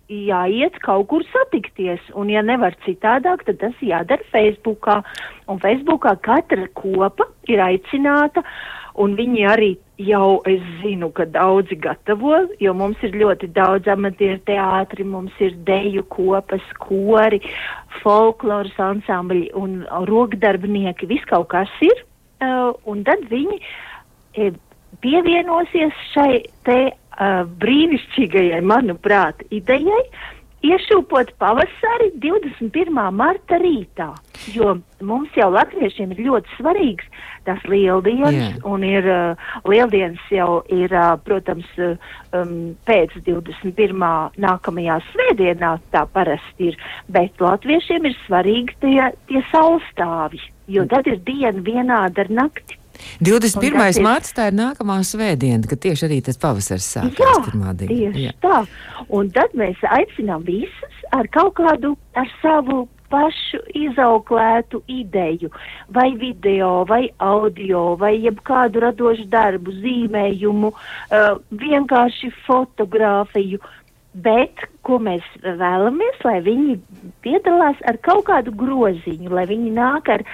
jāiet 0.09 0.80
kaut 0.85 1.11
kur 1.12 1.26
satikties, 1.30 2.02
un 2.18 2.32
ja 2.32 2.44
nevar 2.44 2.76
citādāk, 2.87 3.44
tad 3.49 3.61
tas 3.62 3.85
jādara 3.85 4.25
Facebookā, 4.32 5.02
un 5.52 5.61
Facebookā 5.62 6.16
katra 6.25 6.68
kopa 6.78 7.28
ir 7.50 7.61
aicināta, 7.61 8.44
un 9.00 9.16
viņi 9.16 9.46
arī 9.49 9.70
jau, 10.02 10.40
es 10.49 10.62
zinu, 10.82 11.11
ka 11.14 11.26
daudzi 11.30 11.76
gatavo, 11.80 12.34
jo 12.61 12.75
mums 12.76 13.00
ir 13.06 13.14
ļoti 13.18 13.50
daudz 13.54 13.88
amatieru 13.92 14.40
teātri, 14.49 15.06
mums 15.06 15.37
ir 15.40 15.54
deju 15.66 16.04
kopas, 16.12 16.64
kori, 16.82 17.40
folkloras 18.02 18.76
ansambļi 18.80 19.52
un 19.58 19.82
rokdarbnieki, 20.11 21.08
viss 21.11 21.28
kaut 21.30 21.50
kas 21.54 21.70
ir, 21.84 22.04
uh, 22.42 22.72
un 22.88 23.04
tad 23.06 23.25
viņi 23.30 23.61
e, 24.37 24.50
pievienosies 25.04 25.96
šai 26.12 26.42
te 26.66 26.78
uh, 26.90 27.42
brīnišķīgajai, 27.62 28.62
manuprāt, 28.66 29.44
idejai, 29.54 30.02
iešūpot 30.62 31.33
pavasari 31.42 32.11
21. 32.23 32.99
marta 33.14 33.59
rītā, 33.61 34.09
jo 34.54 34.76
mums 35.02 35.35
jau 35.37 35.49
latviešiem 35.52 36.14
ir 36.14 36.23
ļoti 36.28 36.59
svarīgs 36.59 37.09
tās 37.47 37.62
lieldienas, 37.66 38.37
Jā. 38.38 38.61
un 38.71 38.85
ir 38.87 39.09
uh, 39.11 39.49
lieldienas 39.69 40.23
jau 40.31 40.61
ir, 40.71 40.92
uh, 40.95 41.16
protams, 41.26 41.66
uh, 41.83 41.97
um, 42.38 42.75
pēc 42.87 43.16
21. 43.26 44.07
nākamajā 44.42 45.00
svētdienā 45.11 45.73
tā 45.95 46.04
parasti 46.14 46.71
ir, 46.71 46.78
bet 47.11 47.42
latviešiem 47.42 48.07
ir 48.11 48.19
svarīgi 48.26 48.78
tie, 48.85 49.11
tie 49.31 49.42
saulstāvji, 49.50 50.47
jo 50.71 50.87
tad 50.90 51.11
ir 51.11 51.19
diena 51.26 51.66
vienāda 51.66 52.26
ar 52.26 52.33
nakti. 52.42 52.82
21. 53.21 53.75
Un 53.75 53.78
tas 53.78 53.97
ir- 53.97 54.04
mārts 54.04 54.32
tā 54.37 54.49
ir 54.49 54.56
nākamā 54.59 54.99
svētdiena, 55.04 55.68
kad 55.68 55.78
tieši 55.80 56.09
arī 56.09 56.23
tas 56.25 56.37
pavasars 56.37 56.87
Jā, 56.97 57.02
sākās 57.02 57.44
pirmā 57.47 57.76
diena. 57.76 57.92
tieši 57.92 58.26
Jā. 58.26 58.32
tā. 58.42 58.66
Un 59.09 59.30
tad 59.30 59.52
mēs 59.54 59.76
aicinām 59.82 60.44
visus 60.44 60.97
ar 61.12 61.26
kaut 61.28 61.54
kādu, 61.54 61.97
ar 62.14 62.26
savu 62.40 62.88
pašu 63.12 63.59
izauklētu 63.76 64.80
ideju, 64.88 65.50
vai 65.90 66.14
video, 66.16 66.85
vai 66.88 67.11
audio, 67.21 67.94
vai 67.97 68.14
jebkādu 68.16 68.80
radošu 68.80 69.26
darbu, 69.28 69.71
zīmējumu, 69.82 70.73
uh, 70.73 71.38
vienkārši 71.52 72.32
fotografiju. 72.47 73.59
Bet, 74.14 74.56
ko 74.87 74.99
mēs 75.03 75.27
vēlamies, 75.43 76.19
lai 76.27 76.39
viņi 76.45 76.77
piedalās 77.25 77.79
ar 77.89 77.99
kaut 78.03 78.25
kādu 78.29 78.55
groziņu, 78.59 79.31
lai 79.31 79.45
viņi 79.51 79.71
nāk 79.77 80.11
ar, 80.12 80.25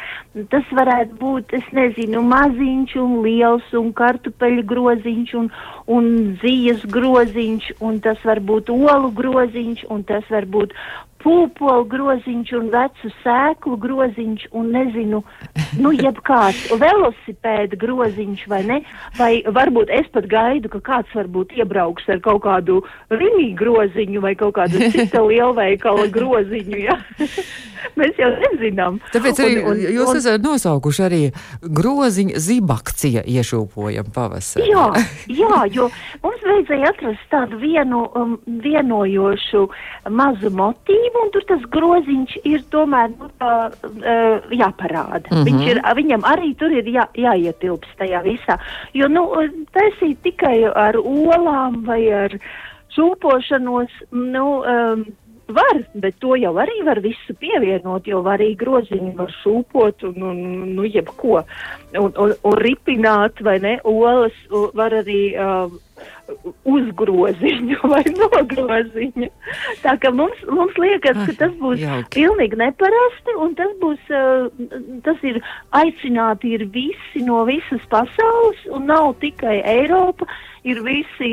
tas 0.52 0.70
varētu 0.78 1.18
būt, 1.20 1.52
es 1.58 1.66
nezinu, 1.76 2.22
maziņš 2.28 2.96
un 3.02 3.18
liels 3.26 3.74
un 3.78 3.92
kartupeļu 3.96 4.64
groziņš 4.72 5.34
un, 5.42 5.50
un 5.98 6.08
zijas 6.44 6.86
groziņš, 6.96 7.74
un 7.84 8.00
tas 8.04 8.24
var 8.24 8.40
būt 8.40 8.72
olu 8.72 9.12
groziņš, 9.20 9.84
un 9.92 10.06
tas 10.08 10.24
var 10.32 10.48
būt 10.48 10.76
pūpolu 11.22 11.86
groziņš 11.90 12.52
un 12.58 12.68
vecu 12.72 13.10
sēklu 13.22 13.78
groziņš 13.82 14.46
un 14.58 14.70
nezinu, 14.74 15.22
nu 15.82 15.92
jebkāds 15.96 16.68
velosipēda 16.82 17.78
groziņš 17.80 18.44
vai 18.50 18.62
ne, 18.68 18.78
vai 19.18 19.32
varbūt 19.58 19.92
es 19.98 20.08
pat 20.14 20.28
gaidu, 20.30 20.70
ka 20.76 20.82
kāds 20.90 21.14
varbūt 21.18 21.56
iebrauks 21.58 22.08
ar 22.12 22.22
kaut 22.24 22.44
kādu 22.46 22.80
rīņu 23.10 23.50
groziņu 23.58 24.22
vai 24.24 24.34
kaut 24.40 24.54
kādu 24.58 24.90
cita 24.94 25.22
lielveikala 25.24 26.06
groziņu, 26.14 26.78
ja? 26.84 26.98
Mēs 27.98 28.18
jau 28.18 28.28
nezinām. 28.42 28.98
Tāpēc 29.14 29.38
arī 29.42 29.56
Un- 29.62 29.68
un- 29.70 29.80
jūs 29.94 30.10
un- 30.10 30.18
esat 30.18 30.42
nosaukuši 30.42 31.02
arī 31.06 31.20
groziņa 31.62 32.40
zibakcija 32.42 33.22
iešūpojam 33.26 34.10
pavasarī. 34.14 34.66
Jā, 34.70 34.86
jā, 35.42 35.60
jo 35.74 35.88
mums 36.22 36.42
vajadzēja 36.46 36.90
atrast 36.92 37.26
tādu 37.32 37.58
vienu 37.62 38.04
um, 38.18 38.36
vienojošu 38.64 39.64
mazu 40.10 40.50
motīvu, 40.58 41.24
un 41.24 41.32
tur 41.34 41.46
tas 41.48 41.64
groziņš 41.74 42.36
ir 42.50 42.66
tomēr 42.74 43.14
nu, 43.14 43.30
tā, 43.40 43.52
uh, 43.70 44.50
jāparāda. 44.54 45.26
Mm. 45.30 45.36
-hmm. 45.36 45.44
Viņš 45.48 45.68
ir, 45.70 45.82
viņam 46.02 46.26
arī 46.34 46.54
tur 46.58 46.74
ir 46.74 46.84
jā, 46.84 47.06
jāietilps 47.14 47.94
tajā 47.98 48.22
visā. 48.26 48.58
Jo, 48.94 49.08
nu, 49.08 49.26
taisīt 49.74 50.22
tikai 50.22 50.64
ar 50.74 50.98
olām 50.98 51.82
vai 51.86 52.02
ar 52.12 52.38
šūpošanos, 52.98 53.94
nu, 54.10 54.46
um, 54.66 55.06
var, 55.48 55.80
bet 55.94 56.18
to 56.20 56.36
jau 56.36 56.52
arī 56.60 56.82
var 56.84 57.00
visu 57.04 57.34
pievienot, 57.40 58.06
jo 58.10 58.20
var 58.26 58.42
arī 58.42 58.52
groziņu 58.60 59.14
var 59.16 59.32
šūpot 59.40 60.04
un, 60.10 60.22
un 60.30 60.40
nu, 60.74 60.84
jebko. 60.84 61.42
Un, 61.96 62.12
un, 62.12 62.34
un 62.44 62.56
ripināt 62.60 63.40
vai 63.44 63.56
ne, 63.64 63.78
olas 63.88 64.36
var 64.76 64.92
arī 65.00 65.22
uh, 65.40 65.72
uzgroziņu 66.68 67.80
vai 67.92 68.02
nogroziņu. 68.12 69.30
Tā 69.84 69.96
ka 70.02 70.12
mums, 70.12 70.42
mums 70.52 70.76
liekas, 70.80 71.16
ka 71.30 71.36
tas 71.40 71.56
būs 71.62 71.80
Jauki. 71.80 72.12
pilnīgi 72.18 72.60
neparasti 72.60 73.38
un 73.40 73.56
tas 73.58 73.72
būs, 73.80 74.12
uh, 74.12 75.00
tas 75.06 75.24
ir 75.24 75.40
aicināti 75.80 76.52
ir 76.58 76.68
visi 76.74 77.24
no 77.24 77.40
visas 77.48 77.88
pasaules 77.92 78.68
un 78.68 78.88
nav 78.92 79.14
tikai 79.24 79.62
Eiropa. 79.78 80.28
Ir 80.66 80.80
visi, 80.82 81.30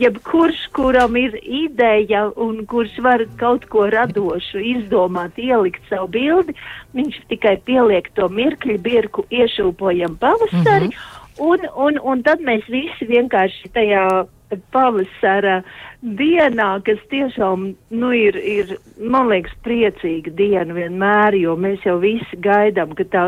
jebkurš, 0.00 0.62
kuram 0.72 1.16
ir 1.20 1.36
ideja 1.42 2.30
un 2.40 2.62
kurš 2.66 2.96
var 3.04 3.26
kaut 3.40 3.66
ko 3.72 3.88
radošu 3.92 4.62
izdomāt, 4.74 5.36
ielikt 5.36 5.84
savu 5.90 6.08
bildi, 6.14 6.56
viņš 6.96 7.20
tikai 7.32 7.58
pieliek 7.66 8.08
to 8.16 8.28
mirkļu 8.28 8.78
birku, 8.80 9.26
iešūpojam 9.30 10.16
pavasari, 10.20 10.88
mm 10.88 10.96
-hmm. 10.96 11.44
un, 11.50 11.68
un, 11.86 12.00
un 12.02 12.22
tad 12.22 12.40
mēs 12.40 12.64
visi 12.68 13.10
vienkārši 13.10 13.68
tajā 13.74 14.06
pavasara 14.72 15.62
dienā, 16.02 16.68
kas 16.84 17.00
tiešām 17.10 17.74
nu, 17.90 18.12
ir, 18.12 18.36
ir, 18.36 18.76
man 19.00 19.28
liekas, 19.32 19.54
priecīga 19.64 20.30
diena 20.36 20.76
vienmēr, 20.76 21.36
jo 21.40 21.56
mēs 21.56 21.84
jau 21.86 21.98
visi 22.02 22.38
gaidām, 22.44 22.94
ka 22.94 23.04
tā 23.04 23.24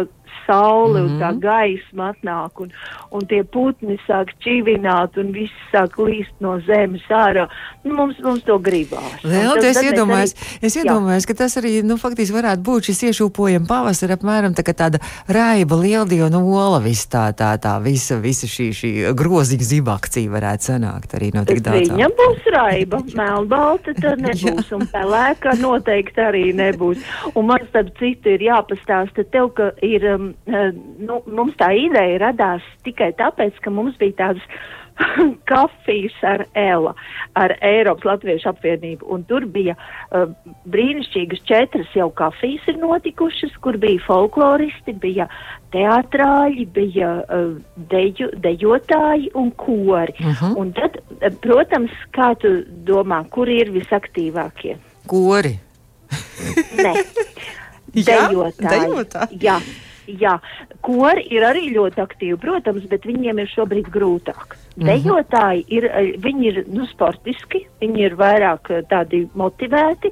saule 0.47 1.01
mm 1.01 1.07
-hmm. 1.07 1.13
un 1.13 1.21
tā 1.21 1.31
gaisma 1.41 2.13
atnāk, 2.13 2.61
un, 2.61 2.73
un 3.11 3.27
tie 3.27 3.43
putni 3.45 3.99
sāk 4.09 4.33
čivināt, 4.45 5.17
un 5.17 5.33
viss 5.33 5.53
sāk 5.73 5.97
līst 5.99 6.35
no 6.41 6.61
zemes 6.61 7.03
ārā. 7.11 7.49
Nu, 7.85 7.95
mums, 7.95 8.19
mums 8.23 8.43
to 8.43 8.59
gribās. 8.59 9.21
Vēl 9.25 9.55
tas- 9.55 9.77
es 9.77 9.83
iedomājos, 9.83 10.35
arī- 10.35 10.59
es 10.63 10.77
Jā. 10.77 10.83
iedomājos, 10.83 11.27
ka 11.27 11.35
tas 11.35 11.57
arī, 11.57 11.83
nu, 11.85 11.97
faktiski 11.97 12.37
varētu 12.37 12.63
būt 12.63 12.81
šis 12.89 13.03
iešūpojam 13.03 13.67
pavasara 13.67 14.17
apmēram 14.17 14.55
tā 14.55 14.63
kā 14.63 14.75
tāda 14.75 14.99
raiba 15.29 15.77
lieldienu 15.77 16.41
ola, 16.55 16.79
viss 16.81 17.07
tā, 17.07 17.33
tā, 17.33 17.59
tā, 17.59 17.83
visa, 17.83 18.17
visa 18.21 18.47
šī, 18.47 18.71
šī 18.71 19.15
groziņa 19.15 19.67
zibakcija 19.73 20.31
varētu 20.31 20.63
sanākt 20.71 21.15
arī 21.15 21.35
no 21.35 21.45
tik 21.45 21.61
daudzām. 21.61 21.97
Viņam 21.97 22.13
būs 22.21 22.43
raiba, 22.53 22.99
melnbalta 23.21 23.95
tad 24.01 24.19
nebūs, 24.27 24.73
un 24.73 24.87
pelēka 24.93 25.57
noteikti 25.61 26.21
arī 26.21 26.55
nebūs. 26.55 26.99
Un 27.35 27.47
man 27.47 27.59
starp 27.69 27.93
citu 27.99 28.29
ir 28.29 28.41
jāpastāsta 28.41 29.25
tev, 29.31 29.53
ka 29.55 29.71
ir, 29.83 30.16
um, 30.17 30.33
eh, 30.49 30.73
nu, 30.99 31.21
mums 31.27 31.55
tā 31.61 31.71
ideja 31.77 32.19
radās 32.29 32.65
tikai 32.85 33.13
tāpēc, 33.21 33.61
ka 33.65 33.71
mums 33.71 33.97
bija 34.01 34.17
tādas 34.25 34.43
kafijas 35.51 36.15
ar 36.25 36.47
ELA, 36.57 36.95
ar 37.37 37.53
Eiropas 37.61 38.07
Latviešu 38.09 38.49
apvienību, 38.49 39.05
un 39.13 39.25
tur 39.29 39.45
bija 39.53 39.75
uh, 39.77 40.31
brīnišķīgas 40.73 41.43
četras 41.45 41.91
jau 41.95 42.07
kafijas 42.17 42.65
ir 42.73 42.79
notikušas, 42.81 43.53
kur 43.61 43.77
bija 43.83 44.01
folkloristi, 44.07 44.95
bija 45.03 45.27
teātrāļi, 45.75 46.65
bija 46.73 47.11
uh, 47.29 47.53
deju, 47.93 48.31
dejotāji 48.41 49.31
un 49.37 49.51
kori. 49.61 50.15
Uh 50.19 50.27
Mhm. 50.27 50.33
-huh. 50.41 50.57
Un 50.59 50.73
tad, 50.73 50.97
protams, 51.41 51.91
kā 52.13 52.35
tu 52.41 52.49
domā, 52.89 53.25
kur 53.31 53.49
ir 53.49 53.71
visaktīvākie? 53.71 54.77
Kori. 55.07 55.59
Nē, 56.77 56.93
Jā, 57.95 58.29
dejotāji. 58.29 58.81
dejotāji. 58.81 59.39
Jā, 59.41 59.61
jā, 60.07 60.37
kori 60.87 61.27
ir 61.35 61.47
arī 61.47 61.69
ļoti 61.75 62.03
aktīvi, 62.03 62.39
protams, 62.43 62.87
bet 62.91 63.07
viņiem 63.09 63.43
ir 63.43 63.53
šobrīd 63.53 63.91
grūtāk. 63.93 64.57
Mhm. 64.77 64.89
Dejotāji 64.91 65.63
ir, 65.73 65.85
eh, 65.89 66.09
viņi 66.21 66.49
ir 66.51 66.57
nu, 66.69 66.85
sportiski, 66.91 67.63
viņi 67.81 68.03
ir 68.11 68.17
vairāk 68.17 68.69
eh, 68.75 68.83
tādi 68.91 69.23
motivēti, 69.33 70.11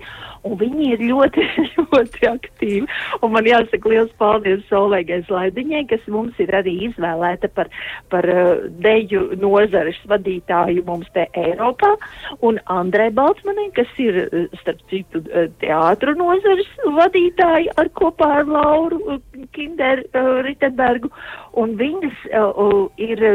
un 0.48 0.57
viņi 0.57 0.87
ir 0.94 1.03
ļoti, 1.05 1.44
ļoti 1.92 2.29
aktīvi. 2.31 2.87
Un 3.20 3.35
man 3.35 3.44
jāsaka 3.44 3.92
liels 3.92 4.14
paldies 4.16 4.62
Solveigai 4.70 5.20
Slaidiņai, 5.29 5.83
kas 5.90 6.07
mums 6.09 6.40
ir 6.40 6.55
arī 6.57 6.79
izvēlēta 6.88 7.50
par, 7.53 7.68
par 8.09 8.24
uh, 8.24 8.64
deju 8.81 9.37
nozares 9.37 10.00
vadītāju 10.09 10.87
mums 10.88 11.12
te 11.12 11.27
Eiropā, 11.37 11.92
un 12.40 12.57
Andrei 12.72 13.11
Baltsmanai, 13.12 13.68
kas 13.77 13.92
ir, 14.00 14.22
starp 14.62 14.81
citu, 14.88 15.20
teātru 15.61 16.16
nozares 16.16 16.72
vadītāja 16.85 17.77
ar 17.81 17.92
kopā 18.00 18.31
ar 18.40 18.48
Lauru 18.48 19.20
Kinder 19.53 20.07
Ritenbergu, 20.48 21.12
un 21.61 21.77
viņas 21.81 22.27
uh, 22.33 22.88
ir. 22.96 23.29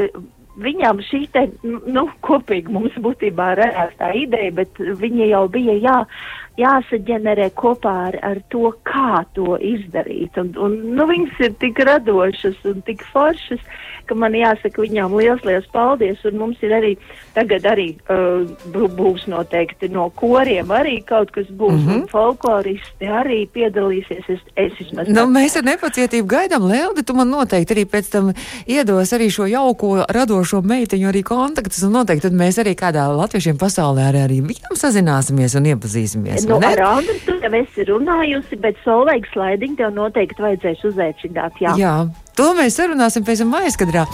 Viņām 0.60 1.00
šī 1.08 1.22
te, 1.32 1.45
nu, 1.63 2.06
kopīgi 2.26 2.74
mums 2.76 2.95
būtībā 3.00 3.54
radās 3.60 3.93
tā 4.00 4.12
ideja, 4.17 4.52
bet 4.60 4.80
viņa 4.80 5.30
jau 5.30 5.43
bija 5.52 5.76
jā, 5.80 5.98
jāsaģenerē 6.60 7.50
kopā 7.60 7.93
ar, 8.10 8.17
ar 8.32 8.41
to, 8.54 8.74
kā 8.88 9.24
to 9.38 9.56
izdarīt. 9.56 10.36
Un, 10.41 10.52
un, 10.60 10.76
nu, 10.98 11.08
viņas 11.10 11.39
ir 11.48 11.56
tik 11.63 11.80
radošas 11.88 12.60
un 12.67 12.84
tik 12.88 13.06
foršas, 13.13 13.63
ka 14.10 14.17
man 14.17 14.36
jāsaka 14.38 14.84
viņām 14.84 15.15
liels, 15.19 15.43
liels 15.48 15.67
paldies. 15.74 16.22
Un 16.28 16.39
mums 16.41 16.62
ir 16.65 16.74
arī 16.76 16.95
tagad 17.36 17.67
arī 17.69 17.88
uh, 18.10 18.48
būs 18.74 19.28
noteikti 19.32 19.91
no 19.93 20.10
koriem 20.19 20.72
arī 20.74 21.00
kaut 21.06 21.32
kas 21.36 21.48
būs, 21.48 21.78
mm 21.78 21.88
-hmm. 21.88 22.08
folkloristi 22.12 23.06
arī 23.06 23.41
piedalīsies. 23.54 24.26
Es, 24.30 24.41
es 24.56 24.74
vismaz. 24.80 25.08
Nu, 25.08 25.26
mēs 25.30 25.58
ar 25.58 25.63
nepacietību 25.63 26.28
gaidām, 26.28 26.67
Leldi, 26.67 27.04
tu 27.04 27.13
man 27.13 27.30
noteikti 27.30 27.74
arī 27.74 27.86
pēc 27.86 28.12
tam 28.12 28.34
iedos 28.67 29.13
arī 29.13 29.30
šo 29.30 29.45
jauko 29.45 30.06
radošo 30.10 30.62
meitiņu 30.62 31.10
arī 31.10 31.24
kontaktus, 31.24 31.84
un 31.84 31.91
noteikti 31.98 32.28
tad 32.28 32.38
mēs 32.38 32.60
arī 32.62 32.76
kādā 32.76 33.08
latviešiem 33.15 33.58
pasaulē 33.58 34.10
arī, 34.10 34.24
arī 34.28 34.39
viņam 34.41 34.76
sazināsimies 34.76 35.58
un 35.58 35.69
iepazīsimies. 35.74 36.48
Nu, 36.50 36.60
ar 36.63 36.82
Andru 36.82 37.15
tu 37.26 37.38
jau 37.41 37.54
esi 37.62 37.86
runājusi, 37.89 38.60
bet 38.62 38.76
Solveigas 38.84 39.32
slaidiņu 39.34 39.76
tev 39.80 39.93
noteikti 39.93 40.41
vajadzēs 40.41 40.84
uzaicināt. 40.91 41.62
Jā. 41.63 41.76
jā. 41.80 41.95
To 42.39 42.54
mēs 42.56 42.78
sarunāsim 42.80 43.25
pēc 43.28 43.41
tam 43.41 43.56
aizkadrā. 43.60 44.06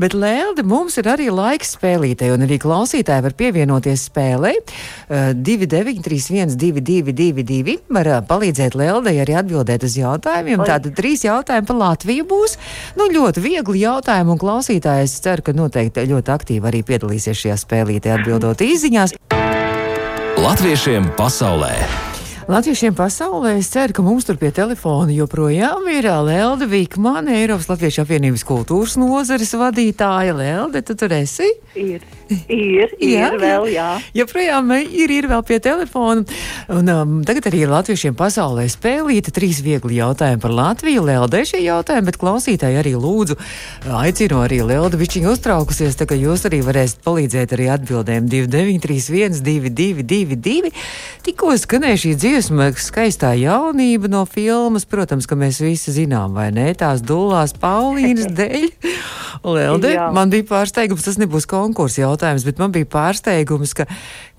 Bet, 0.00 0.14
Lēlde, 0.16 0.64
mums 0.64 0.96
ir 1.00 1.08
arī 1.12 1.26
laiks 1.28 1.74
spēlītē, 1.76 2.30
un 2.32 2.46
arī 2.46 2.56
klausītāji 2.62 3.24
var 3.26 3.34
pievienoties 3.36 4.06
spēlē. 4.08 4.54
Uh, 4.56 5.34
2931, 5.36 6.56
222, 6.56 7.76
var 7.92 8.08
uh, 8.08 8.22
palīdzēt 8.24 8.78
Lēldei 8.80 9.18
arī 9.20 9.36
atbildēt 9.42 9.84
uz 9.84 9.98
jautājumiem. 10.00 10.64
Tātad 10.64 10.96
trīs 10.96 11.26
jautājumi 11.26 11.68
par 11.68 11.80
Latviju 11.82 12.24
būs. 12.32 12.56
Nu, 12.96 13.10
ļoti 13.12 13.44
viegli 13.44 13.84
jautājumi, 13.84 14.32
un 14.32 14.40
klausītājs 14.40 15.18
ceru, 15.26 15.44
ka 15.44 15.56
noteikti 15.56 16.08
ļoti 16.08 16.34
aktīvi 16.38 16.72
arī 16.72 16.80
piedalīsies 16.88 17.44
šajā 17.44 17.60
spēlītē, 17.66 18.16
atbildot 18.16 18.64
īsiņās. 18.64 19.18
Latviešiem 20.40 21.12
pasaulē! 21.20 22.13
Latviešiem 22.44 22.92
pasaulē 22.92 23.54
es 23.56 23.70
ceru, 23.72 23.94
ka 23.96 24.02
mums 24.04 24.26
tur 24.28 24.36
pie 24.36 24.50
telefona 24.52 25.14
joprojām 25.16 25.86
ir 25.88 26.04
Lelde 26.26 26.66
Vīkmane, 26.68 27.38
Eiropas 27.40 27.70
Latviešu 27.70 28.02
apvienības 28.02 28.44
kultūras 28.44 28.98
nozares 29.00 29.54
vadītāja. 29.56 30.34
Lelde, 30.36 30.82
tu 30.84 30.92
tur 30.92 31.14
esi? 31.16 31.46
Ir, 31.72 32.04
ir, 32.28 32.92
ir 33.00 33.14
jā, 33.14 33.30
vēl, 33.40 33.68
jā. 33.72 33.86
Joprojām 34.20 34.74
ir, 34.76 35.14
ir 35.16 35.28
vēl 35.30 35.44
pie 35.48 35.56
telefona. 35.64 36.26
Un 36.74 36.92
um, 36.92 37.14
tagad 37.24 37.48
arī 37.48 37.62
Latviešiem 37.70 38.12
pasaulē 38.18 38.66
spēlīta 38.68 39.32
trīs 39.32 39.62
viegli 39.64 39.96
jautājumi 40.02 40.42
par 40.44 40.52
Latviju. 40.52 41.06
Lelde 41.08 41.40
šie 41.48 41.62
jautājumi, 41.64 42.10
bet 42.10 42.20
klausītāji 42.20 42.80
arī 42.82 42.92
lūdzu 43.00 43.38
aicinu 44.02 44.44
arī 44.44 44.60
Lelde 44.68 45.00
višķiņu 45.00 45.32
uztraukusies, 45.32 45.96
tā 45.96 46.04
ka 46.10 46.20
jūs 46.20 46.44
arī 46.50 46.60
varēsiet 46.66 47.00
palīdzēt 47.08 47.56
arī 47.56 47.72
atbildēm 47.78 48.28
2931 48.28 49.40
222. 49.48 50.74
Tikko 51.24 51.56
skanēja 51.56 52.04
šī 52.04 52.14
dzīve 52.20 52.33
dziesma, 52.34 52.72
skaistā 52.74 53.28
jaunība 53.38 54.08
no 54.10 54.24
filmas, 54.26 54.82
protams, 54.90 55.28
ka 55.30 55.36
mēs 55.38 55.60
visi 55.62 55.92
zinām, 55.94 56.32
vai 56.34 56.48
ne? 56.50 56.66
Tās 56.74 56.98
dulās 57.06 57.52
Paulīnas 57.62 58.26
dēļ. 58.38 58.64
Lelde, 59.44 59.92
Jā. 59.94 60.08
man 60.14 60.32
bija 60.32 60.46
pārsteigums, 60.48 61.04
tas 61.06 61.18
nebūs 61.20 61.46
konkursa 61.46 62.02
jautājums, 62.02 62.42
bet 62.48 62.58
man 62.58 62.74
bija 62.74 62.88
pārsteigums, 62.90 63.76
ka, 63.78 63.86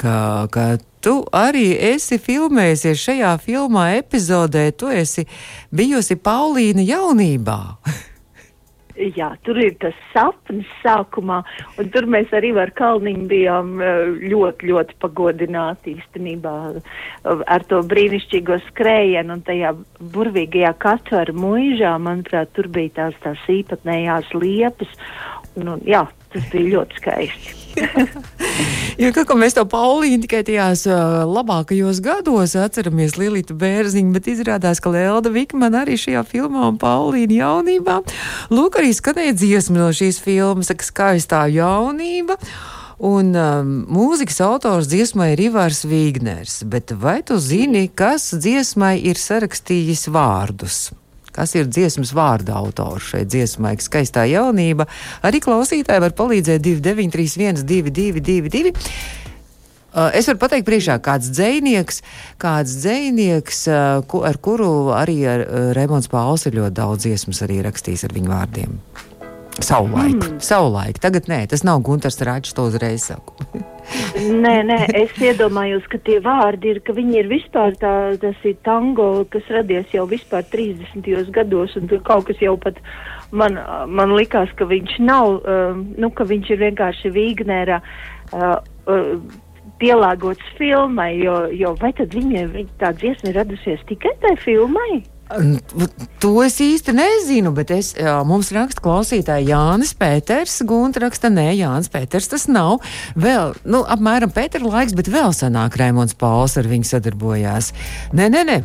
ka, 0.01 0.15
ka 0.51 0.65
tu 0.99 1.21
arī 1.31 1.69
esi 1.93 2.19
filmējusies 2.19 3.05
šajā 3.05 3.31
filmā 3.45 3.85
epizodē, 4.01 4.65
tu 4.75 4.91
esi 4.91 5.23
bijusi 5.71 6.19
Paulīna 6.19 6.83
jaunībā. 6.83 7.59
Jā, 8.95 9.33
tur 9.43 9.57
ir 9.59 9.73
tas 9.81 9.95
sapnis 10.13 10.67
sākumā, 10.79 11.41
un 11.81 11.89
tur 11.91 12.05
mēs 12.07 12.31
arī 12.35 12.53
ar 12.55 12.71
Kalniņu 12.77 13.25
bijām 13.27 13.73
eh, 13.83 13.97
ļoti, 14.31 14.69
ļoti 14.71 14.95
pagodināti 15.03 15.97
īstenībā 15.97 16.53
eh, 16.79 17.41
ar 17.43 17.65
to 17.67 17.81
brīnišķīgo 17.91 18.61
skrējienu 18.69 19.35
un 19.35 19.43
tajā 19.47 19.73
burvīgajā 20.15 20.71
katvara 20.79 21.35
muižā, 21.35 21.91
manuprāt, 21.99 22.53
tur 22.55 22.71
bija 22.71 22.93
tās 23.01 23.19
tās 23.25 23.43
īpatnējās 23.51 24.31
liepas, 24.39 24.95
un, 25.59 25.75
un 25.75 25.83
jā, 25.83 26.05
tas 26.35 26.49
bija 26.51 26.75
ļoti 26.75 26.99
skaisti. 27.01 27.61
jo, 29.01 29.09
kā, 29.15 29.25
mēs 29.37 29.55
to 29.57 29.65
Paulīnu 29.69 30.23
tikai 30.25 30.41
tajās 30.47 30.85
uh, 30.89 31.23
labākajos 31.27 31.99
gados 32.03 32.55
atceramies 32.59 33.17
Lilītu 33.19 33.57
Bērziņu, 33.59 34.13
bet 34.15 34.29
izrādās, 34.31 34.81
ka 34.83 34.93
Lelda 34.93 35.31
Vikman 35.33 35.75
arī 35.81 35.97
šajā 35.99 36.23
filmā 36.29 36.69
un 36.71 36.79
Paulīna 36.81 37.41
jaunībā. 37.41 37.99
Lūk, 38.53 38.79
arī 38.79 38.93
skanēja 38.95 39.35
dziesma 39.35 39.83
no 39.83 39.91
šīs 39.95 40.21
filmas, 40.23 40.71
saka, 40.71 40.87
skaistā 40.87 41.45
jaunība. 41.51 42.39
Un 43.05 43.33
um, 43.35 43.71
mūzikas 43.91 44.39
autors 44.45 44.87
dziesmai 44.87 45.33
ir 45.33 45.49
Ivars 45.49 45.83
Vīgners, 45.83 46.61
bet 46.71 46.95
vai 46.95 47.19
tu 47.27 47.35
zini, 47.43 47.89
kas 47.91 48.29
dziesmai 48.39 48.95
ir 49.03 49.19
sarakstījis 49.19 50.07
vārdus? 50.15 50.85
Kas 51.35 51.55
ir 51.59 51.67
dziesmas 51.67 52.13
vārda 52.15 52.55
autors 52.61 53.11
šai 53.11 53.25
dziesmai, 53.27 53.75
skaistā 53.83 54.25
jaunība. 54.31 54.87
Arī 55.25 55.43
klausītāji 55.43 56.03
var 56.05 56.15
palīdzēt 56.17 56.63
2931, 56.63 57.65
222. 57.67 58.73
Uh, 59.95 60.09
es 60.11 60.27
varu 60.27 60.41
pateikt, 60.41 60.65
priekšā 60.67 60.97
kāds 60.99 61.29
dzinieks, 61.31 62.01
kāds 62.41 62.73
dzinieks, 62.81 63.61
uh, 63.71 64.17
ar 64.27 64.39
kuru 64.43 64.89
arī 64.91 65.21
ar, 65.31 65.45
uh, 65.45 65.69
Rēmons 65.77 66.11
Pauls 66.11 66.43
ir 66.49 66.57
ļoti 66.57 66.75
daudz 66.75 67.05
dziesmas 67.07 67.39
arī 67.45 67.61
rakstījis 67.63 68.03
ar 68.03 68.15
viņu 68.17 68.33
vārdiem. 68.33 68.73
Savulaik, 69.63 70.19
mm. 70.19 70.39
savulaik. 70.43 70.99
Tagad 70.99 71.29
nē, 71.31 71.45
tas 71.51 71.63
nav 71.63 71.79
Gunārs 71.85 72.19
Rāčs, 72.27 72.51
to 72.55 72.65
uzreiz 72.67 73.05
saku. 73.07 73.35
nē, 74.45 74.55
nē, 74.67 74.79
es 74.99 75.15
iedomājos, 75.21 75.85
ka 75.91 75.99
tie 76.03 76.17
vārdi 76.23 76.73
ir, 76.73 76.81
ka 76.83 76.95
viņi 76.97 77.21
ir 77.21 77.29
vispār 77.31 77.77
tā, 77.79 77.93
tas 78.19 78.43
ir 78.43 78.57
tango, 78.67 79.23
kas 79.31 79.47
radies 79.55 79.93
jau 79.95 80.03
vispār 80.11 80.43
30. 80.51 81.07
gados, 81.35 81.77
un 81.79 81.87
tur 81.91 82.03
kaut 82.03 82.27
kas 82.27 82.43
jau 82.43 82.57
pat 82.59 82.81
man, 83.31 83.57
man 83.87 84.13
likās, 84.17 84.51
ka 84.59 84.67
viņš 84.67 84.99
nav, 85.07 85.39
um, 85.39 85.87
nu, 85.95 86.11
ka 86.11 86.27
viņš 86.27 86.51
ir 86.51 86.63
vienkārši 86.67 87.15
Vīgnera. 87.15 87.81
Uh, 88.35 88.59
uh, 88.89 89.41
pielāgots 89.79 90.53
filmai, 90.59 91.17
jo, 91.19 91.33
jo 91.51 91.73
vai 91.81 91.91
tad 91.97 92.13
viņa, 92.15 92.45
viņa 92.53 92.77
tā 92.79 92.93
dziesma 92.95 93.31
ir 93.31 93.39
radusies 93.41 93.83
tikai 93.89 94.13
tai 94.23 94.35
filmai? 94.39 95.03
To 95.25 96.31
es 96.45 96.59
īsti 96.61 96.93
nezinu, 96.93 97.49
bet 97.55 97.71
es, 97.73 97.91
jā, 97.97 98.13
mums 98.27 98.51
raksta 98.53 98.81
klausītāji 98.85 99.49
Jānis 99.49 99.95
Pēters. 99.97 100.59
Gunta 100.69 101.01
raksta, 101.01 101.31
nē, 101.33 101.47
Jānis 101.57 101.89
Pēters 101.89 102.29
tas 102.29 102.45
nav. 102.45 102.83
Vēl, 103.17 103.55
nu, 103.65 103.81
apmēram 103.89 104.29
Pētera 104.33 104.69
laiks, 104.69 104.93
bet 104.97 105.09
vēl 105.09 105.33
senāk 105.33 105.79
Raimons 105.81 106.13
Pauls 106.19 106.57
ar 106.61 106.69
viņu 106.69 106.85
sadarbojās. 106.91 107.71
Nē, 108.13 108.27
nē, 108.35 108.43
nē, 108.45 108.57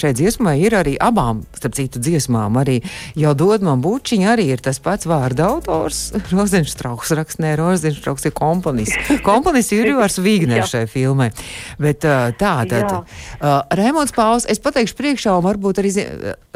šai 0.00 0.14
dziesmai 0.16 0.54
ir 0.64 0.78
arī 0.80 0.94
abām, 0.96 1.44
starp 1.58 1.76
citu 1.76 2.00
dziesmām, 2.00 2.56
arī 2.62 2.78
jau 3.18 3.34
dod 3.36 3.64
man 3.66 3.84
bučiņa, 3.84 4.32
arī 4.32 4.48
ir 4.54 4.64
tas 4.64 4.80
pats 4.80 5.08
vārda 5.08 5.50
autors. 5.50 6.08
Rozenštrauks 6.32 7.12
raksta, 7.20 7.44
nē, 7.44 7.52
Rozenštrauks 7.60 8.30
ir 8.30 8.36
komponists. 8.36 9.12
Komponists 9.28 9.76
ir 9.76 9.92
Jūras 9.92 10.16
Vīgners 10.24 10.72
šai 10.72 10.86
filmai. 10.88 11.28
Bet 11.82 12.00
tā, 12.00 12.54
tad, 12.64 13.12
Raimons 13.76 14.16
Pauls, 14.16 14.48
es 14.48 14.62
pateikšu 14.62 14.96
priekšā, 14.96 15.36
varbūt 15.44 15.65
varbūt 15.66 15.80
arī 15.82 15.90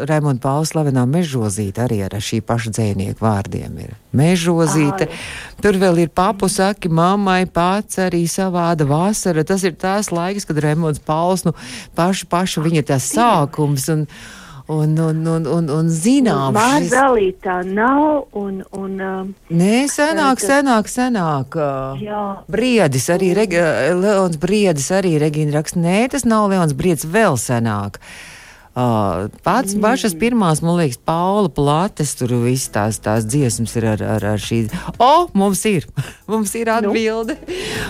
Raimonda 0.09 0.41
Paula 0.43 0.67
slavenā 0.69 1.05
mežozīte 1.09 1.83
arī 1.85 2.01
ar 2.07 2.15
šī 2.15 2.41
paša 2.47 2.73
dzēnieku 2.77 3.21
vārdiem 3.25 3.79
ir. 3.83 3.95
Mežozīte, 4.17 5.09
Ai. 5.09 5.61
tur 5.63 5.79
vēl 5.81 6.05
ir 6.05 6.11
papu 6.15 6.49
saki 6.49 6.89
mammai 6.89 7.47
pats 7.47 7.99
arī 7.99 8.27
savāda 8.31 8.87
vasara. 8.87 9.45
Tas 9.45 9.65
ir 9.65 9.75
tās 9.75 10.11
laiks, 10.13 10.47
kad 10.47 10.59
Raimonds 10.59 11.03
Pauls, 11.03 11.45
nu, 11.45 11.55
paši, 11.95 12.27
paši 12.31 12.61
viņa 12.61 12.87
tas 12.87 13.11
sākums. 13.11 13.89
Un, 13.91 14.07
un, 14.71 14.99
un, 15.03 15.27
un, 15.27 15.47
un, 15.51 15.71
un 15.75 15.89
zinām. 15.91 16.55
Mazalīt 16.55 17.41
tā 17.43 17.61
nav, 17.67 18.29
un, 18.39 18.63
un. 18.71 18.93
Um, 19.03 19.33
Nē, 19.51 19.89
senāk, 19.91 20.39
senāk, 20.39 20.91
senāk. 20.91 21.59
Jā. 21.99 22.25
Briedis 22.47 23.11
arī, 23.11 23.33
Reg, 23.35 23.57
Leons 23.99 24.39
Briedis 24.39 24.91
arī 24.95 25.17
Regīna 25.19 25.59
raksta, 25.59 25.83
nē, 25.83 26.05
tas 26.15 26.23
nav 26.23 26.53
Leons 26.53 26.77
Briedis 26.79 27.09
vēl 27.11 27.35
senāk. 27.41 27.99
Pats 28.75 29.75
pašas 29.83 30.15
pirmās, 30.15 30.61
man 30.63 30.77
liekas, 30.79 31.01
Paula 31.03 31.51
Plates, 31.51 32.13
tur 32.15 32.37
viss 32.45 32.71
tās, 32.71 33.01
tās 33.03 33.27
dziesmas 33.27 33.75
ir 33.77 33.89
ar, 33.97 34.05
ar, 34.17 34.27
ar 34.37 34.43
šī. 34.43 34.61
O, 35.03 35.27
mums 35.35 35.65
ir, 35.67 35.89
mums 36.31 36.55
ir 36.55 36.71
atbilde. 36.71 37.35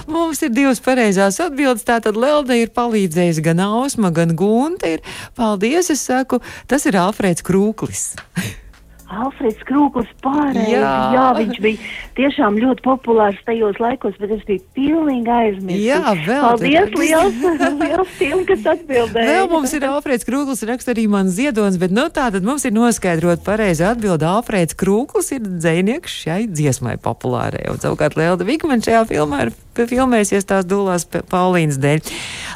Nu. 0.08 0.14
Mums 0.20 0.40
ir 0.46 0.54
divas 0.56 0.80
pareizās 0.80 1.40
atbildes. 1.42 1.84
Tātad 1.84 2.16
Lelde 2.16 2.56
ir 2.62 2.72
palīdzējis 2.72 3.42
gan 3.44 3.60
Ausma, 3.66 4.12
gan 4.14 4.32
Gunta. 4.36 4.88
Ir. 4.96 5.04
Paldies, 5.36 5.92
es 5.92 6.06
saku, 6.08 6.40
tas 6.70 6.88
ir 6.88 6.98
Alfrēds 7.00 7.44
Krūklis. 7.44 8.08
Alfreds 9.10 9.62
Krūklis 9.66 10.10
pārējais. 10.22 10.68
Jā. 10.70 10.90
Jā, 11.16 11.24
viņš 11.34 11.56
bija 11.64 11.88
tiešām 12.18 12.58
ļoti 12.62 12.84
populārs 12.84 13.40
tajos 13.46 13.80
laikos, 13.82 14.14
bet 14.22 14.34
es 14.36 14.44
biju 14.46 14.62
pilnīgi 14.76 15.32
aizmirsis. 15.34 15.82
Jā, 15.88 16.14
vēl 16.26 16.44
Paldies, 16.44 16.92
liels, 16.94 17.40
liels 17.82 18.12
tiem, 18.20 18.44
kas 18.46 18.68
atbildēja. 18.76 19.32
Vēl 19.32 19.50
mums 19.50 19.74
ir 19.74 19.86
Alfrēds 19.88 20.28
Krūklis, 20.28 20.62
raksta 20.70 20.94
arī 20.94 21.08
mans 21.10 21.34
ziedonis, 21.34 21.80
bet 21.82 21.94
nu, 21.96 22.06
tā 22.14 22.28
tad 22.30 22.46
mums 22.46 22.66
ir 22.68 22.76
noskaidrot 22.76 23.42
pareizi 23.46 23.82
atbildi. 23.88 24.28
Alfrēds 24.30 24.78
Krūklis 24.78 25.32
ir 25.34 25.42
dzēnieks 25.48 26.20
šai 26.26 26.44
dziesmai 26.50 26.94
populārai. 27.02 27.66
Un 27.72 27.82
savukārt 27.82 28.14
Lelda 28.20 28.46
Vikman 28.46 28.84
šajā 28.86 29.02
filmā 29.10 29.48
ir 29.48 29.52
filmēsies 29.80 30.44
tās 30.44 30.66
dūlās 30.68 31.06
Pa- 31.08 31.22
Paulīnas 31.30 31.78
dēļ. 31.80 32.00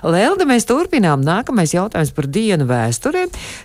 Lelda, 0.04 0.44
mēs 0.48 0.66
turpinām. 0.68 1.22
Nākamais 1.24 1.72
jautājums 1.72 2.10
par 2.12 2.26
dienu 2.28 2.66
vēsturē. 2.68 3.22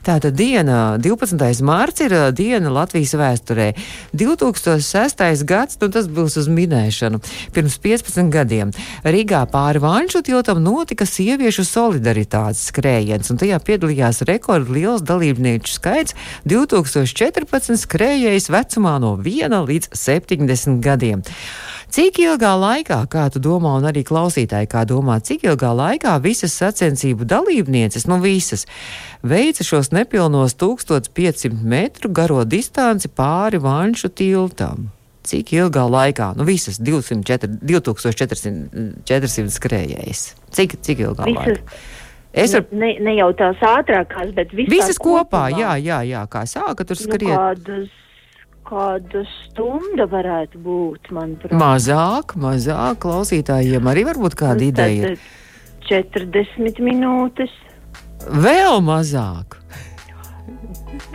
Tātad 0.07 0.37
diena 0.39 0.95
12. 1.01 1.59
mārts 1.67 2.05
ir 2.05 2.15
ā, 2.15 2.21
diena 2.31 2.71
Latvijas 2.79 3.13
vēsturē. 3.19 3.67
2006. 4.15 5.45
gads, 5.47 5.79
nu 5.81 5.89
tas 5.93 6.07
būs 6.09 6.37
uz 6.39 6.49
minēšanu, 6.51 7.21
pirms 7.55 7.77
15 7.83 8.31
gadiem. 8.33 8.73
Rīgā 9.03 9.43
pāri 9.51 9.81
Vanšu 9.83 10.23
tiltam 10.25 10.61
notika 10.63 11.07
sieviešu 11.09 11.65
solidaritātes 11.67 12.69
skrējiens, 12.71 13.31
un 13.31 13.41
tajā 13.41 13.59
piedalījās 13.63 14.23
rekordliels 14.29 15.03
dalībnieku 15.05 15.69
skaits- 15.69 16.15
2014 16.49 17.79
skrējējs 17.85 18.49
vecumā 18.53 18.99
no 19.01 19.15
1 19.17 19.65
līdz 19.67 19.91
70 19.93 20.79
gadiem. 20.81 21.23
Cik 21.89 22.19
ilgā 22.21 22.51
laikā, 22.61 22.99
kā 23.09 23.23
tu 23.33 23.39
domā, 23.41 23.71
un 23.79 23.87
arī 23.89 24.03
klausītāji, 24.05 24.67
kā 24.69 24.83
domā, 24.85 25.15
cik 25.25 25.47
ilgā 25.49 25.71
laikā 25.73 26.11
visas 26.21 26.53
sacensību 26.59 27.25
dalībnieces, 27.25 28.05
nu 28.05 28.19
visas, 28.21 28.67
veica 29.25 29.65
šos 29.65 29.89
nepilnos 29.95 30.53
1500 30.61 31.49
metru 31.65 32.11
garo 32.13 32.43
distanci 32.45 33.09
pāri 33.09 33.57
Vanšu 33.63 34.11
tiltam? 34.13 34.91
Cik 35.25 35.49
ilgā 35.57 35.87
laikā? 35.89 36.29
Nu, 36.37 36.45
visas 36.45 36.77
204, 36.77 37.57
2400 37.65 39.01
400 39.09 39.49
skrējējas. 39.57 40.21
Cik, 40.55 40.77
cik 40.85 41.01
ilgā 41.07 41.25
Visas- 41.25 41.57
laikā? 41.57 41.79
Es 42.39 42.53
ar 42.53 42.67
ne, 42.71 42.91
ne 43.01 43.15
jau 43.17 43.31
tās 43.33 43.57
ātrākās, 43.65 44.29
bet 44.37 44.51
visas, 44.53 44.69
visas 44.75 44.97
kopā, 45.01 45.47
kopumā. 45.49 45.57
jā, 45.57 45.71
jā, 45.81 45.97
jā, 46.05 46.21
kā 46.29 46.43
sāka 46.45 46.85
tur 46.85 46.95
Nu, 47.01 47.07
skriet. 47.07 47.33
kādas, 47.33 47.89
kāda 48.69 49.23
stunda 49.33 50.05
varētu 50.09 50.59
būt, 50.63 51.09
manuprāt. 51.15 51.55
Mazāk, 51.57 52.35
mazāk 52.39 52.99
klausītājiem 53.03 53.89
arī 53.89 54.03
varbūt 54.11 54.37
kāda 54.39 54.61
Nu, 54.61 54.69
ideja. 54.69 55.13
tad 55.89 56.13
40 56.13 56.79
minūtes, 56.85 57.49
Vēl 58.29 58.81
mazāk. 58.83 59.55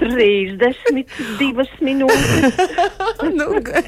32 0.00 1.68
minūtes, 1.84 2.56
nu, 3.38 3.48
ga- 3.66 3.82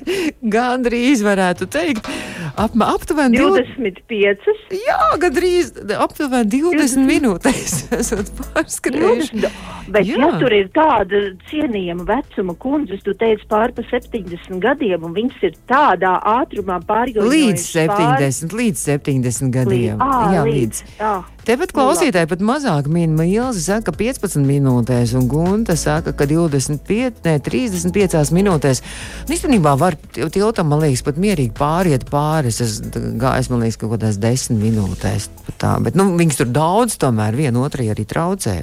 gandrīz 0.53 1.23
varētu 1.27 1.67
teikt, 1.73 2.09
ap, 2.57 2.77
aptuveni 2.87 3.39
20. 3.39 4.03
25. 4.07 4.55
Jā, 4.77 4.99
gandrīz 5.23 5.73
aptuveni 5.99 6.51
20 6.63 7.07
minūtēs 7.09 7.77
esat 8.01 8.31
pārskrējuši. 8.41 9.43
Nu, 9.43 9.51
Bet, 9.87 10.03
Jā. 10.03 10.17
ja 10.19 10.29
tur 10.41 10.51
ir 10.51 10.67
tāda 10.75 11.19
cienījama 11.47 12.03
vecuma 12.09 12.57
kundzes, 12.59 13.05
tu 13.07 13.13
teici 13.15 13.47
pār 13.47 13.71
pa 13.71 13.85
70 13.87 14.59
gadiem, 14.59 15.05
un 15.07 15.15
viņas 15.15 15.45
ir 15.47 15.55
tādā 15.71 16.17
ātrumā 16.27 16.81
pārgājušas. 16.89 17.31
Līdz 17.31 17.67
70, 17.71 18.57
līdz 18.59 18.83
70 18.97 19.55
gadiem. 19.55 20.03
Ā, 20.03 20.11
Jā, 20.35 20.43
līdz. 20.49 20.83
Jā. 20.99 21.15
Tepat 21.47 21.71
klausītāji 21.71 22.27
pat 22.27 22.41
mazāk 22.43 22.89
min, 22.91 23.15
Ilze 23.23 23.61
saka 23.63 23.93
15 23.95 24.43
minūtēs, 24.43 25.13
un 25.15 25.29
Gunta 25.31 25.77
saka, 25.79 26.11
ka 26.11 26.27
25, 26.27 27.23
ne, 27.23 27.37
35 27.39 28.33
minūtēs. 28.35 28.83
Nu, 29.29 29.37
īstenībā 29.37 29.77
var 29.79 29.95
til- 30.11 30.27
tiltam, 30.35 30.67
man 30.67 30.83
liekas, 30.83 31.05
pat 31.07 31.15
mierīgi 31.15 31.55
pāriet 31.55 32.03
pāri. 32.11 32.36
Es 32.45 32.61
esmu 32.61 33.17
gājis, 33.23 33.49
man 33.49 33.63
liekas, 33.65 33.79
kaut 33.81 33.95
kādās 33.95 34.19
10 34.21 34.59
minūtēs. 34.61 35.31
Tā, 35.57 35.79
bet, 35.81 35.95
nu, 35.97 36.11
viņas 36.19 36.37
tur 36.43 36.51
daudz 36.53 36.99
tomēr 37.01 37.33
viena 37.39 37.63
otrai 37.65 37.87
arī 37.95 38.05
traucē? 38.05 38.59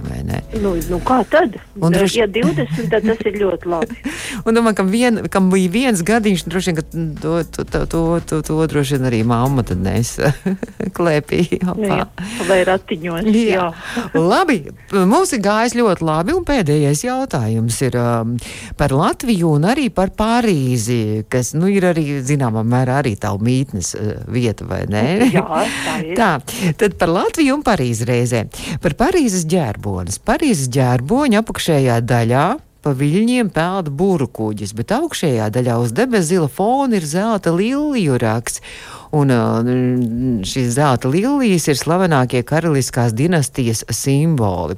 Nu, 0.62 0.76
nu, 0.78 1.00
kā 1.02 1.24
tad? 1.26 1.58
Un 1.82 1.92
droši- 1.92 2.20
Ja 2.24 2.28
20, 2.28 2.90
tad 2.92 3.04
tas 3.08 3.18
ir 3.26 3.34
ļoti 3.42 3.66
labi. 3.66 3.96
Un 4.46 4.54
domāju, 4.54 4.76
ka 4.78 4.84
vien, 4.84 5.18
kam 5.34 5.50
bija 5.50 5.72
viens 5.74 6.04
gadiņš, 6.06 6.44
droši 6.46 6.74
vien, 6.76 7.16
to, 7.20 7.44
to, 7.50 7.64
to, 7.66 7.86
to, 7.90 8.02
to, 8.30 8.42
to 8.46 8.68
droši 8.70 8.98
vien 9.00 9.08
arī 9.10 9.24
mamma 9.26 9.64
tad 9.66 9.82
nesa 9.82 10.30
klēpī. 10.98 11.42
Nu, 11.64 11.74
jā. 11.82 12.06
Vai 12.48 12.60
ratiņos? 12.68 13.32
Jā. 13.34 13.72
labi, 14.34 14.60
mums 14.94 15.34
ir 15.34 15.42
gājis 15.44 15.74
ļoti 15.80 16.06
labi, 16.06 16.36
un 16.38 16.46
pēdējais 16.46 17.02
jautājums 17.08 17.80
ir 17.88 17.98
um, 17.98 18.36
par 18.78 18.94
Latviju 18.94 19.56
un 19.58 19.66
arī 19.72 19.88
par 19.94 20.12
Parīzi, 20.14 21.24
kas, 21.32 21.54
nu, 21.58 21.68
ir 21.72 21.88
arī, 21.90 22.20
zināmā 22.26 22.62
mērā, 22.68 23.00
arī 23.02 23.16
tavu 23.20 23.42
mītnes 23.64 23.94
uh, 23.96 24.12
vieta, 24.28 24.68
vai 24.68 24.84
ne? 24.92 25.30
Jā, 25.32 25.46
tā 25.86 25.96
ir. 26.04 26.14
Tā, 26.20 26.32
tad 26.78 26.98
par 27.00 27.12
Latviju 27.14 27.58
un 27.58 27.64
Parīzi 27.66 28.08
reizē. 28.10 28.46
Par 28.84 28.96
Parīzes 29.00 29.48
ģērbonis. 29.50 30.20
Parīzes 30.24 30.70
ģērboņa 30.74 31.44
apakšējā 31.44 32.02
daļā. 32.04 32.46
Pa 32.84 32.92
viļņiem 33.00 33.48
peld 33.56 33.94
burbuļkuģis, 33.96 34.74
bet 34.76 34.92
augšējā 34.92 35.46
daļā 35.56 35.78
uz 35.80 35.94
debesu 35.96 36.34
zila 36.34 36.50
fona 36.52 36.98
ir 36.98 37.06
zelta 37.08 37.54
liliju 37.56 38.18
raksts. 38.20 38.60
Un 39.16 39.32
uh, 39.32 39.62
šīs 40.44 40.74
zelta 40.76 41.08
lilijas 41.08 41.70
ir 41.72 41.80
slavenākie 41.80 42.44
karaliskās 42.44 43.16
dinastijas 43.16 43.86
simboli. 43.88 44.76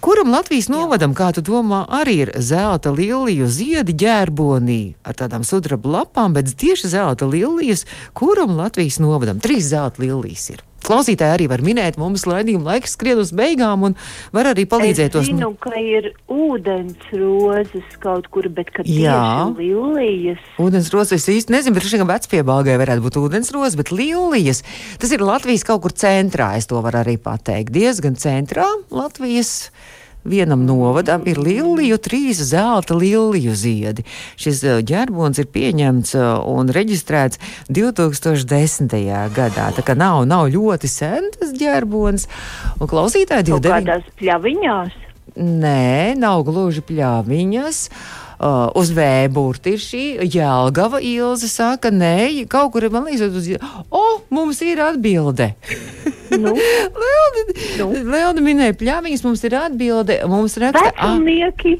Kuram 0.00 0.30
Latvijas 0.30 0.68
novadam, 0.70 1.10
kā 1.10 1.32
tu 1.34 1.42
domā, 1.42 1.80
arī 1.90 2.12
ir 2.22 2.30
zelta 2.38 2.92
liliju 2.94 3.48
ziedi 3.50 3.96
ģērbonī? 3.98 4.94
Ar 5.02 5.18
tādām 5.18 5.42
sudraba 5.42 5.90
lapām, 5.96 6.36
bet 6.38 6.54
tieši 6.54 6.92
zelta 6.94 7.26
lilijas, 7.26 7.82
kuram 8.14 8.54
Latvijas 8.60 9.00
novadam? 9.02 9.42
Trīs 9.42 9.72
zelta 9.72 10.04
lilijas 10.04 10.50
ir. 10.54 10.67
Klausītāji 10.88 11.36
arī 11.36 11.48
var 11.50 11.62
minēt, 11.64 11.98
mums 12.00 12.24
laidījuma 12.28 12.72
laiks 12.72 12.96
skrien 12.96 13.20
uz 13.20 13.32
beigām 13.36 13.84
un 13.90 13.96
var 14.32 14.50
arī 14.54 14.64
palīdzēt 14.70 15.10
es 15.10 15.14
tos. 15.18 15.28
zinu, 15.28 15.50
ka 15.60 15.74
ir 15.76 16.10
ūdens 16.32 17.10
rozes 17.12 17.98
kaut 18.02 18.30
kur, 18.32 18.48
bet 18.48 18.72
ka 18.72 18.86
Jā. 18.88 19.50
tieši 19.52 19.68
lilijas. 19.68 20.48
Ūdens 20.62 20.88
rozes 20.94 21.20
es 21.20 21.28
īsti 21.36 21.54
nezinu, 21.54 21.76
bet 21.76 21.88
šī 21.88 22.00
vecpiebāgai 22.08 22.78
varētu 22.80 23.04
būt 23.04 23.20
ūdens 23.20 23.52
rozes, 23.54 23.76
bet 23.76 23.92
lilijas. 23.92 24.64
Tas 24.98 25.12
ir 25.12 25.24
Latvijas 25.24 25.66
kaut 25.68 25.84
kur 25.84 25.92
centrā, 25.92 26.54
es 26.56 26.70
to 26.70 26.80
varu 26.84 27.02
arī 27.02 27.18
pateikt. 27.20 27.74
Diezgan 27.74 28.16
centrā 28.16 28.66
Latvijas. 28.88 29.70
Vienam 30.24 30.64
novadam 30.66 31.22
ir 31.30 31.38
liliju, 31.38 31.98
trīs 32.02 32.40
zelta 32.50 32.96
liliju 32.98 33.54
ziedi. 33.54 34.04
Šis 34.40 34.62
eh, 34.66 34.80
ģerbons 34.86 35.38
ir 35.38 35.48
pieņemts 35.54 36.14
eh, 36.18 36.28
un 36.50 36.72
reģistrēts 36.74 37.40
2010. 37.70 38.96
gadā. 39.36 39.68
Tā 39.76 39.86
kā 39.86 39.96
nav, 39.98 40.24
nav 40.28 40.50
ļoti 40.52 40.90
sen 40.90 41.30
tas 41.38 41.54
ģerbons. 41.56 42.28
Un 42.78 42.90
klausītāji 42.90 43.50
Kaut 43.50 43.66
29. 43.66 43.74
kādās 43.74 44.14
pļaviņās. 44.20 45.04
Nē, 45.38 46.16
nav 46.18 46.42
gluži 46.48 46.82
pļāviņas. 46.88 47.84
Uh, 47.88 48.27
uz 48.78 48.90
vēburti 48.94 49.74
ir 49.74 49.82
šī 49.82 50.02
jēlgava 50.30 51.00
ilze. 51.02 51.48
Saka, 51.50 51.90
nē, 51.90 52.46
kaut 52.50 52.72
kur 52.74 52.86
ir 52.86 52.94
man 52.94 53.08
liekas, 53.08 53.34
uz. 53.34 53.50
O, 53.90 54.02
mums 54.30 54.62
ir 54.62 54.82
atbilde. 54.84 55.52
Nu, 56.30 56.52
Leona, 57.02 57.44
Nu? 57.78 57.86
Leona 58.12 58.42
minēja 58.44 58.76
pļāviņas, 58.78 59.24
mums 59.26 59.44
ir 59.48 59.56
atbilde. 59.58 60.20
Mums 60.30 60.58
raksta, 60.60 60.90
vecumnieki. 60.92 61.76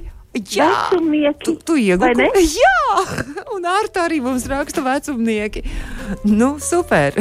jā, 0.55 0.69
vecumnieki. 0.91 1.45
tu, 1.45 1.55
tu 1.67 1.77
ne? 2.19 2.29
Jā, 2.63 2.79
un 3.57 3.67
ar 3.69 3.89
to 3.93 4.03
arī 4.07 4.21
mums 4.25 4.47
raksta 4.51 4.85
vecumnieki. 4.87 5.65
Nu, 6.29 6.57
super. 6.63 7.17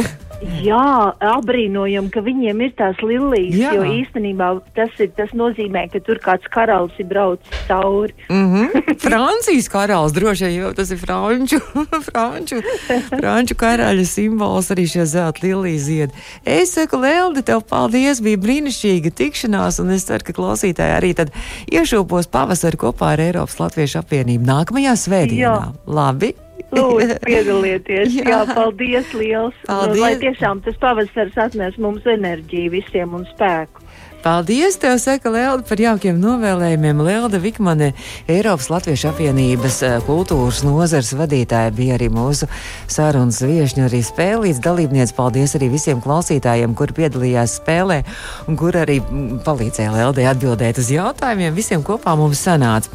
Jā, 0.61 1.13
apbrīnojam, 1.23 2.09
ka 2.13 2.21
viņiem 2.25 2.61
ir 2.67 2.73
tās 2.77 2.99
lilijas, 3.01 3.57
Jā. 3.57 3.71
jo 3.77 3.85
īstenībā 3.89 4.49
tas, 4.77 4.93
ir, 5.01 5.09
tas 5.17 5.33
nozīmē, 5.37 5.87
ka 5.93 6.01
tur 6.05 6.21
kāds 6.21 6.45
karalis 6.53 6.93
ir 7.01 7.07
braucis 7.09 7.63
cauri. 7.69 8.13
Mm 8.29 8.45
-hmm. 8.53 8.85
Francijas 9.05 9.69
karalis 9.73 10.13
droši 10.13 10.45
vien 10.45 10.55
jau 10.61 10.73
tas 10.73 10.91
ir 10.91 10.97
franču, 11.01 11.59
franču, 12.09 12.61
franču 13.09 13.55
karaļa 13.55 14.05
simbols, 14.05 14.71
arī 14.71 14.87
šie 14.87 15.05
zelta 15.05 15.39
lilijas 15.43 15.81
ziedi. 15.81 16.13
Es 16.45 16.73
saku, 16.73 16.97
Lelde, 16.97 17.41
tev 17.41 17.61
paldies, 17.61 18.21
bija 18.21 18.37
brīnišķīga 18.37 19.11
tikšanās, 19.11 19.81
un 19.81 19.91
es 19.91 20.05
ceru, 20.05 20.23
ka 20.23 20.33
klausītāji 20.33 20.97
arī 20.97 21.13
tad 21.13 21.31
iešūpos 21.71 22.29
pavasari 22.29 22.77
kopā 22.77 23.13
ar 23.13 23.19
Eiropas 23.19 23.59
Latviešu 23.59 23.99
apvienību 23.99 24.45
nākamajā 24.45 24.93
svētdienā. 24.95 25.41
Jā. 25.41 25.73
Labi? 25.87 26.33
Lūdzu, 26.75 27.15
piedalieties! 27.27 28.17
Jā. 28.19 28.27
Jā, 28.27 28.39
paldies 28.51 29.13
liels! 29.15 29.55
Paldies. 29.69 30.01
Lai 30.03 30.13
tiešām 30.19 30.63
tas 30.65 30.79
pavasars 30.81 31.37
atnes 31.47 31.79
mums 31.81 32.07
enerģiju 32.17 32.73
visiem 32.75 33.15
un 33.17 33.23
spēku. 33.31 33.86
Paldies, 34.23 34.75
tev 34.81 34.97
saka 34.99 35.29
Lelde 35.31 35.63
par 35.67 35.79
jaukiem 35.79 36.17
novēlējumiem. 36.19 37.01
Lelde 37.05 37.39
Vikmane, 37.41 37.91
Eiropas 38.27 38.69
Latviešu 38.73 39.11
apvienības 39.11 39.77
eh, 39.85 39.97
kultūras 40.07 40.63
nozars 40.65 41.13
vadītāja, 41.17 41.73
bija 41.75 41.97
arī 41.97 42.09
mūsu 42.13 42.49
sarunas 42.91 43.39
viešņa, 43.45 43.85
arī 43.87 44.01
spēlīts 44.05 44.61
dalībniece. 44.63 45.15
Paldies 45.17 45.55
arī 45.59 45.69
visiem 45.73 46.01
klausītājiem, 46.03 46.75
kuri 46.77 46.97
piedalījās 47.01 47.59
spēlē 47.61 48.01
un 48.49 48.57
kur 48.59 48.77
arī 48.77 48.99
mm, 49.03 49.43
palīdzēja 49.47 49.93
Leldei 49.95 50.27
atbildēt 50.29 50.81
uz 50.81 50.89
jautājumiem. 50.93 51.55
Visiem 51.57 51.85
kopā 51.85 52.17
mums 52.19 52.41
sanāca. 52.47 52.91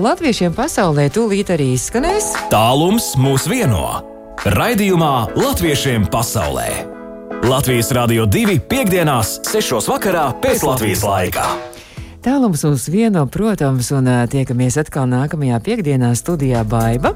Latviešiem 0.00 0.56
pasaulē 0.56 1.10
tūlīt 1.12 1.52
arī 1.52 1.74
izskanēs. 1.76 2.32
Tālums 2.52 3.12
mūs 3.20 3.46
vieno. 3.50 4.00
Raidījumā 4.42 5.36
Latviešiem 5.36 6.08
pasaulē. 6.10 6.91
Latvijas 7.40 7.88
Rādio 7.96 8.26
2. 8.28 8.60
piekdienās, 8.68 9.38
6. 9.48 9.88
vakarā 9.88 10.28
pēc 10.44 10.64
Latvijas 10.68 11.04
laika. 11.06 11.71
Tālums 12.22 12.60
mums 12.62 12.84
vieno, 12.86 13.24
protams, 13.26 13.88
un 13.90 14.06
tiekamies 14.30 14.76
atkal 14.78 15.08
nākamajā 15.10 15.56
piekdienā 15.66 16.12
studijā 16.14 16.60
Baiva. 16.70 17.10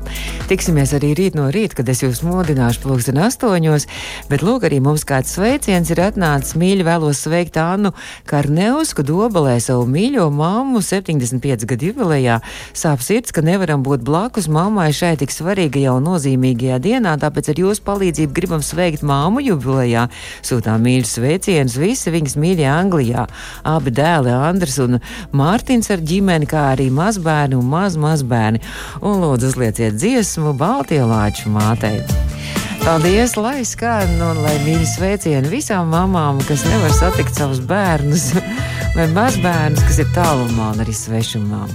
Tiksimies 0.51 0.97
arī 0.99 1.12
rīt 1.14 1.37
no 1.38 1.45
rīta, 1.55 1.77
kad 1.79 1.92
es 1.92 2.01
jūs 2.03 2.25
modināšu 2.27 2.83
pulksten 2.83 3.21
astoņos, 3.23 3.87
bet 4.27 4.42
lūk, 4.42 4.66
arī 4.66 4.81
mums 4.83 5.05
kāds 5.07 5.31
sveiciens 5.37 5.92
ir 5.95 6.03
atnācis. 6.03 6.57
Mīļi 6.59 6.87
vēlos 6.88 7.21
sveikt 7.23 7.55
Annu 7.62 7.92
Karneusku 8.27 9.05
Dobalē 9.07 9.61
savu 9.62 9.85
mīļo 9.95 10.25
mammu 10.35 10.83
75 10.83 11.69
gadu 11.71 11.92
jubilejā. 11.92 12.40
Sāp 12.75 13.07
sirds, 13.07 13.31
ka 13.31 13.47
nevaram 13.47 13.87
būt 13.87 14.03
blakus 14.03 14.51
mammai 14.51 14.88
šai 14.90 15.14
tik 15.23 15.31
svarīgajā 15.31 15.95
un 16.01 16.11
nozīmīgajā 16.11 16.81
dienā, 16.83 17.14
tāpēc 17.23 17.53
ar 17.55 17.62
jūsu 17.62 17.87
palīdzību 17.87 18.35
gribam 18.40 18.66
sveikt 18.66 19.07
māmu 19.07 19.47
jubilejā. 19.53 20.09
Sūtām 20.42 20.83
mīļus 20.83 21.14
sveicienus 21.21 21.79
visi 21.79 22.14
viņas 22.19 22.38
mīļie 22.42 22.69
Anglijā. 22.75 23.29
Abi 23.71 23.95
dēli 23.95 24.35
Andris 24.35 24.83
un 24.83 24.96
Mārtiņš 25.37 25.91
ar 25.95 26.05
ģimeni, 26.11 26.49
kā 26.51 26.69
arī 26.75 26.89
mazbērni 26.95 27.59
un 27.59 27.69
mazmazbērni. 27.73 28.63
Un 29.03 29.23
lūdzu 29.25 29.53
uzlieciet 29.53 29.99
dziesmu 29.99 30.55
Baltie 30.59 31.03
lāču 31.05 31.53
mātei. 31.55 32.01
Paldies, 32.85 33.35
lai 33.41 33.65
skan 33.67 34.21
un 34.23 34.45
lai 34.45 34.55
mīļi 34.63 34.87
sveicieni 34.87 35.51
visām 35.51 35.91
mamām, 35.91 36.39
kas 36.47 36.63
nevar 36.69 36.95
satikt 36.95 37.35
savus 37.35 37.59
bērnus 37.67 38.29
vai 38.97 39.09
mazbērnus, 39.17 39.83
kas 39.89 40.05
ir 40.05 40.15
tālumā 40.15 40.71
un 40.77 40.85
arī 40.87 40.95
svešumā. 40.95 41.67